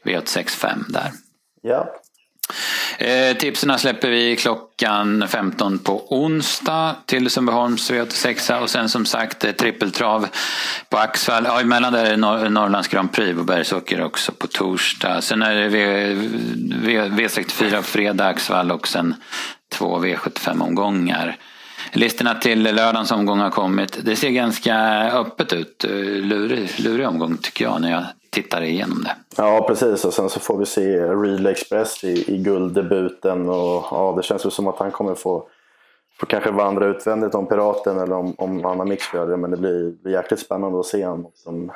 V86.5 0.03 0.83
där. 0.87 1.11
Ja, 1.61 1.95
Eh, 3.03 3.37
tipsen 3.37 3.79
släpper 3.79 4.09
vi 4.09 4.35
klockan 4.35 5.27
15 5.27 5.79
på 5.79 6.05
onsdag 6.09 6.95
till 7.05 7.29
Sundbyholms 7.29 7.91
V86 7.91 8.61
och 8.61 8.69
sen 8.69 8.89
som 8.89 9.05
sagt 9.05 9.43
eh, 9.43 9.51
trippeltrav 9.51 10.27
på 10.89 10.97
Axvall. 10.97 11.43
Ja, 11.45 11.61
emellan 11.61 11.93
där 11.93 12.05
är 12.05 12.17
Nor 12.17 12.49
Norrlands 12.49 12.87
Grand 12.87 13.11
Prix 13.11 13.37
på 13.37 13.43
Bergsåker 13.43 14.03
också 14.03 14.31
på 14.31 14.47
torsdag. 14.47 15.21
Sen 15.21 15.41
är 15.41 15.55
det 15.55 15.67
v, 15.67 16.13
v, 16.83 17.01
V64 17.01 17.81
fredag 17.81 18.25
Axvall 18.25 18.71
och 18.71 18.87
sen 18.87 19.15
två 19.71 19.99
V75-omgångar. 19.99 21.37
Listorna 21.91 22.35
till 22.35 22.63
lördagens 22.63 23.11
omgång 23.11 23.39
har 23.39 23.49
kommit. 23.49 23.99
Det 24.01 24.15
ser 24.15 24.29
ganska 24.29 24.75
öppet 25.11 25.53
ut. 25.53 25.83
Eh, 25.83 25.91
lurig, 26.21 26.69
lurig 26.77 27.07
omgång 27.07 27.37
tycker 27.37 27.65
jag 27.65 27.81
när 27.81 27.91
jag 27.91 28.03
tittar 28.33 28.61
igenom 28.61 29.03
det. 29.03 29.15
Ja 29.37 29.65
precis 29.67 30.05
och 30.05 30.13
sen 30.13 30.29
så 30.29 30.39
får 30.39 30.57
vi 30.57 30.65
se 30.65 30.99
Real 30.99 31.45
Express 31.45 32.03
i, 32.03 32.33
i 32.33 32.37
gulddebuten 32.37 33.49
och 33.49 33.85
ja, 33.91 34.13
det 34.17 34.23
känns 34.23 34.45
ju 34.45 34.49
som 34.49 34.67
att 34.67 34.79
han 34.79 34.91
kommer 34.91 35.15
få, 35.15 35.47
få 36.19 36.25
kanske 36.25 36.51
vandra 36.51 36.85
utvändigt 36.85 37.35
om 37.35 37.47
Piraten 37.47 37.99
eller 37.99 38.15
om, 38.15 38.35
om 38.37 38.65
Anna 38.65 38.85
Mix 38.85 39.13
gör 39.13 39.27
det 39.27 39.37
men 39.37 39.51
det 39.51 39.57
blir, 39.57 40.03
blir 40.03 40.13
jäkligt 40.13 40.39
spännande 40.39 40.79
att 40.79 40.85
se 40.85 41.05
honom 41.05 41.21
mot, 41.21 41.71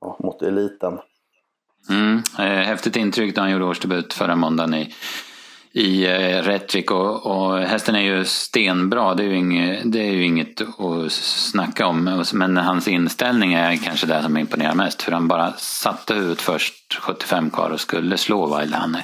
ja, 0.00 0.16
mot 0.18 0.42
eliten. 0.42 0.98
Mm, 1.90 2.22
eh, 2.38 2.44
häftigt 2.44 2.96
intryck 2.96 3.34
då 3.34 3.40
han 3.40 3.50
gjorde 3.50 3.64
årsdebut 3.64 4.14
förra 4.14 4.36
måndagen 4.36 4.74
i 4.74 4.94
i 5.74 6.06
eh, 6.06 6.42
Rättvik 6.42 6.90
och, 6.90 7.26
och, 7.26 7.58
hästen 7.58 7.94
är 7.94 8.00
ju 8.00 8.24
stenbra. 8.24 9.14
Det 9.14 9.22
är 9.22 9.26
ju, 9.28 9.36
inget, 9.36 9.92
det 9.92 9.98
är 9.98 10.12
ju 10.12 10.24
inget 10.24 10.60
att 10.60 11.12
snacka 11.12 11.86
om. 11.86 12.24
Men 12.34 12.56
hans 12.56 12.88
inställning 12.88 13.52
är 13.52 13.76
kanske 13.76 14.06
det 14.06 14.22
som 14.22 14.36
imponerar 14.36 14.74
mest. 14.74 15.02
För 15.02 15.12
han 15.12 15.28
bara 15.28 15.52
satte 15.52 16.14
ut 16.14 16.40
först 16.40 16.94
75 17.00 17.50
kvar 17.50 17.70
och 17.70 17.80
skulle 17.80 18.16
slå 18.16 18.58
Wildhanner. 18.58 19.02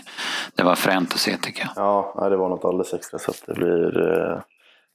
Det 0.54 0.62
var 0.62 0.74
fränt 0.74 1.12
att 1.12 1.18
se 1.18 1.36
tycker 1.36 1.60
jag. 1.60 1.70
Ja, 1.76 2.28
det 2.28 2.36
var 2.36 2.48
något 2.48 2.64
alldeles 2.64 2.94
extra. 2.94 3.18
Så 3.18 3.32
det 3.46 3.54
blir, 3.54 4.10
eh, 4.10 4.40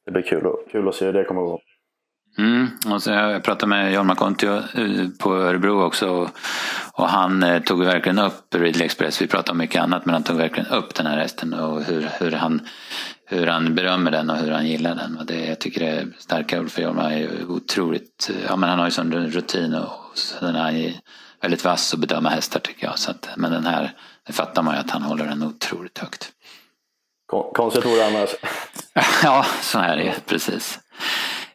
det 0.05 0.11
blir 0.11 0.23
kul, 0.23 0.43
kul 0.71 0.87
att 0.87 0.95
se 0.95 1.05
hur 1.05 1.13
det 1.13 1.23
kommer 1.23 1.41
att 1.41 1.47
gå. 1.47 1.59
Mm, 2.37 2.67
och 2.85 3.03
så 3.03 3.09
jag 3.09 3.43
pratade 3.43 3.69
med 3.69 3.93
Jorma 3.93 4.15
Kontio 4.15 4.55
eh, 4.55 5.07
på 5.19 5.35
Örebro 5.35 5.83
också 5.83 6.09
och, 6.09 6.29
och 6.93 7.09
han 7.09 7.43
eh, 7.43 7.61
tog 7.61 7.83
verkligen 7.83 8.19
upp 8.19 8.55
Ridley 8.55 8.85
Express. 8.85 9.21
Vi 9.21 9.27
pratade 9.27 9.51
om 9.51 9.57
mycket 9.57 9.81
annat 9.81 10.05
men 10.05 10.13
han 10.13 10.23
tog 10.23 10.37
verkligen 10.37 10.69
upp 10.69 10.95
den 10.95 11.05
här 11.05 11.17
hästen 11.17 11.53
och 11.53 11.83
hur, 11.83 12.09
hur, 12.19 12.31
han, 12.31 12.67
hur 13.25 13.47
han 13.47 13.75
berömmer 13.75 14.11
den 14.11 14.29
och 14.29 14.37
hur 14.37 14.51
han 14.51 14.67
gillar 14.67 14.95
den. 14.95 15.17
Och 15.17 15.25
det, 15.25 15.45
jag 15.45 15.59
tycker 15.59 15.79
det 15.79 15.91
är 15.91 16.07
starka 16.17 16.59
ord 16.59 16.71
för 16.71 16.81
Jorma 16.81 17.13
är 17.13 17.51
otroligt, 17.51 18.31
ja 18.47 18.55
men 18.55 18.69
han 18.69 18.79
har 18.79 18.85
ju 18.85 18.91
sån 18.91 19.13
rutin 19.13 19.73
och, 19.73 19.83
och 19.83 20.15
den 20.39 20.55
är 20.55 20.93
väldigt 21.41 21.63
vass 21.63 21.93
att 21.93 21.99
bedöma 21.99 22.29
hästar 22.29 22.59
tycker 22.59 22.87
jag. 22.87 22.99
Så 22.99 23.11
att, 23.11 23.29
men 23.37 23.51
den 23.51 23.65
här, 23.65 23.91
det 24.27 24.33
fattar 24.33 24.63
man 24.63 24.75
ju 24.75 24.79
att 24.79 24.91
han 24.91 25.03
håller 25.03 25.25
den 25.25 25.43
otroligt 25.43 25.97
högt. 25.97 26.31
Konstigt 27.53 27.85
ord 27.85 27.99
annars. 27.99 28.29
ja, 29.23 29.45
så 29.61 29.79
är 29.79 29.97
det 29.97 30.13
precis. 30.25 30.79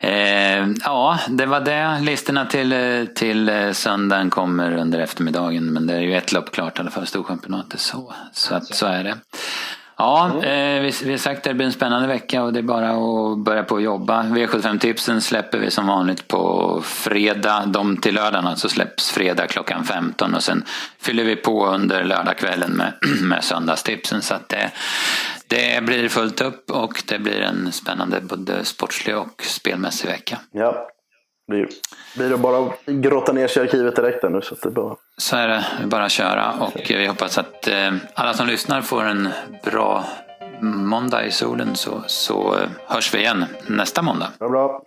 Eh, 0.00 0.66
ja, 0.84 1.18
det 1.28 1.46
var 1.46 1.60
det. 1.60 1.98
Listorna 2.00 2.46
till, 2.46 3.08
till 3.14 3.70
söndagen 3.72 4.30
kommer 4.30 4.72
under 4.76 4.98
eftermiddagen. 4.98 5.72
Men 5.72 5.86
det 5.86 5.94
är 5.94 6.00
ju 6.00 6.14
ett 6.14 6.32
lopp 6.32 6.52
klart 6.52 6.78
i 6.78 6.80
alla 6.80 6.90
fall, 6.90 7.06
Storchampionatet. 7.06 7.80
Så, 7.80 8.12
så, 8.32 8.54
att, 8.54 8.66
så 8.66 8.86
är 8.86 9.04
det. 9.04 9.14
Ja, 10.00 10.42
eh, 10.44 10.80
vi, 10.80 10.92
vi 11.04 11.10
har 11.10 11.18
sagt 11.18 11.38
att 11.38 11.44
det 11.44 11.54
blir 11.54 11.66
en 11.66 11.72
spännande 11.72 12.08
vecka 12.08 12.42
och 12.42 12.52
det 12.52 12.58
är 12.58 12.62
bara 12.62 12.90
att 12.90 13.38
börja 13.38 13.62
på 13.62 13.76
att 13.76 13.82
jobba. 13.82 14.22
V75-tipsen 14.22 15.20
släpper 15.20 15.58
vi 15.58 15.70
som 15.70 15.86
vanligt 15.86 16.28
på 16.28 16.82
fredag. 16.84 17.64
De 17.66 17.96
till 17.96 18.14
lördagen 18.14 18.46
alltså 18.46 18.68
släpps 18.68 19.10
fredag 19.10 19.46
klockan 19.46 19.84
15 19.84 20.34
och 20.34 20.42
sen 20.42 20.64
fyller 21.00 21.24
vi 21.24 21.36
på 21.36 21.66
under 21.66 22.04
lördagskvällen 22.04 22.70
med, 22.72 22.92
med 23.22 23.44
söndagstipsen. 23.44 24.22
Så 24.22 24.34
att 24.34 24.48
det, 24.48 24.70
det 25.48 25.84
blir 25.84 26.08
fullt 26.08 26.40
upp 26.40 26.70
och 26.70 27.02
det 27.08 27.18
blir 27.18 27.40
en 27.40 27.72
spännande 27.72 28.20
både 28.20 28.64
sportslig 28.64 29.16
och 29.16 29.42
spelmässig 29.42 30.08
vecka. 30.08 30.38
Ja, 30.52 30.88
blir, 31.48 31.68
blir 32.16 32.30
det 32.30 32.36
bara 32.36 32.66
att 32.66 32.86
grotta 32.86 33.32
ner 33.32 33.48
sig 33.48 33.62
i 33.62 33.66
arkivet 33.66 33.96
direkt 33.96 34.22
nu. 34.22 34.40
Så, 34.42 34.54
det 34.54 34.70
bara... 34.70 34.96
så 35.16 35.36
är 35.36 35.48
det, 35.48 35.64
bara 35.86 36.04
att 36.04 36.12
köra 36.12 36.52
och 36.52 36.80
vi 36.88 37.06
hoppas 37.06 37.38
att 37.38 37.68
eh, 37.68 37.94
alla 38.14 38.34
som 38.34 38.46
lyssnar 38.46 38.82
får 38.82 39.04
en 39.04 39.28
bra 39.64 40.04
måndag 40.60 41.26
i 41.26 41.30
solen 41.30 41.76
så, 41.76 42.02
så 42.06 42.56
hörs 42.86 43.14
vi 43.14 43.18
igen 43.18 43.44
nästa 43.66 44.02
måndag. 44.02 44.28
Bra, 44.38 44.48
bra. 44.48 44.82